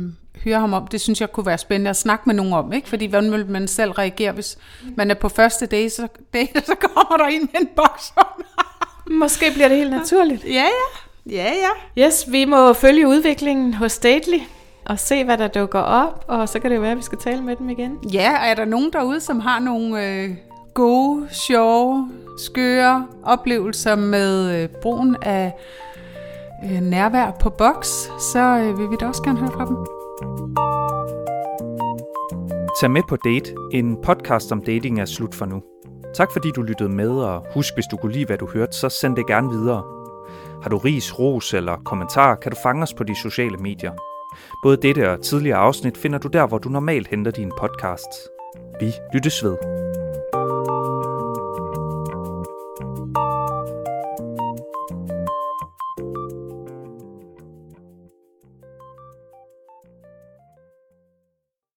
høre 0.44 0.60
ham 0.60 0.72
om. 0.72 0.86
Det 0.86 1.00
synes 1.00 1.20
jeg 1.20 1.32
kunne 1.32 1.46
være 1.46 1.58
spændende 1.58 1.90
at 1.90 1.96
snakke 1.96 2.22
med 2.26 2.34
nogen 2.34 2.52
om. 2.52 2.72
Ikke? 2.72 2.88
Fordi 2.88 3.06
hvordan 3.06 3.32
vil 3.32 3.46
man 3.46 3.68
selv 3.68 3.90
reagere, 3.90 4.32
hvis 4.32 4.58
man 4.96 5.10
er 5.10 5.14
på 5.14 5.28
første 5.28 5.66
date, 5.66 5.90
så, 5.90 6.08
date, 6.34 6.66
så 6.66 6.74
kommer 6.74 7.16
der 7.16 7.28
ind 7.28 7.48
med 7.52 7.60
en 7.60 7.68
boks. 7.76 8.12
Måske 9.10 9.44
bliver 9.54 9.68
det 9.68 9.76
helt 9.76 9.90
naturligt. 9.90 10.44
Ja, 10.44 10.50
ja. 10.50 11.07
Ja, 11.30 11.52
ja. 11.52 12.04
Yes, 12.06 12.32
vi 12.32 12.44
må 12.44 12.72
følge 12.72 13.08
udviklingen 13.08 13.74
hos 13.74 13.92
Stately 13.92 14.38
og 14.84 14.98
se, 14.98 15.24
hvad 15.24 15.38
der 15.38 15.48
dukker 15.48 15.78
op, 15.78 16.24
og 16.28 16.48
så 16.48 16.60
kan 16.60 16.70
det 16.70 16.76
jo 16.76 16.80
være, 16.80 16.90
at 16.90 16.96
vi 16.96 17.02
skal 17.02 17.18
tale 17.18 17.42
med 17.42 17.56
dem 17.56 17.70
igen. 17.70 17.98
Ja, 18.12 18.30
og 18.30 18.46
er 18.46 18.54
der 18.54 18.64
nogen 18.64 18.92
derude, 18.92 19.20
som 19.20 19.40
har 19.40 19.58
nogle 19.58 20.06
øh, 20.06 20.30
gode, 20.74 21.28
sjove, 21.30 22.10
skøre 22.38 23.06
oplevelser 23.24 23.96
med 23.96 24.62
øh, 24.62 24.68
brugen 24.82 25.16
af 25.22 25.52
øh, 26.64 26.80
nærvær 26.80 27.30
på 27.40 27.50
boks, 27.50 28.10
så 28.32 28.38
øh, 28.38 28.78
vil 28.78 28.90
vi 28.90 28.96
da 29.00 29.06
også 29.06 29.22
gerne 29.22 29.38
høre 29.38 29.52
fra 29.52 29.66
dem. 29.66 29.76
Tag 32.80 32.90
med 32.90 33.02
på 33.08 33.16
Date, 33.16 33.54
en 33.72 33.96
podcast 34.02 34.52
om 34.52 34.62
dating 34.62 35.00
er 35.00 35.04
slut 35.04 35.34
for 35.34 35.46
nu. 35.46 35.62
Tak 36.14 36.28
fordi 36.32 36.50
du 36.56 36.62
lyttede 36.62 36.88
med, 36.88 37.10
og 37.10 37.46
husk, 37.54 37.74
hvis 37.74 37.86
du 37.90 37.96
kunne 37.96 38.12
lide, 38.12 38.26
hvad 38.26 38.38
du 38.38 38.46
hørte, 38.46 38.72
så 38.76 38.88
send 38.88 39.16
det 39.16 39.26
gerne 39.26 39.50
videre. 39.50 39.97
Har 40.62 40.70
du 40.70 40.78
ris, 40.78 41.18
ros 41.18 41.54
eller 41.54 41.76
kommentar, 41.84 42.34
kan 42.34 42.52
du 42.52 42.56
fange 42.62 42.82
os 42.82 42.94
på 42.94 43.04
de 43.04 43.14
sociale 43.14 43.56
medier. 43.56 43.92
Både 44.62 44.76
dette 44.76 45.10
og 45.10 45.22
tidligere 45.22 45.58
afsnit 45.58 45.98
finder 45.98 46.18
du 46.18 46.28
der, 46.28 46.46
hvor 46.46 46.58
du 46.58 46.68
normalt 46.68 47.08
henter 47.08 47.30
dine 47.30 47.52
podcasts. 47.58 48.28
Vi 48.80 48.92
lyttes 49.14 49.44
ved. 49.44 49.87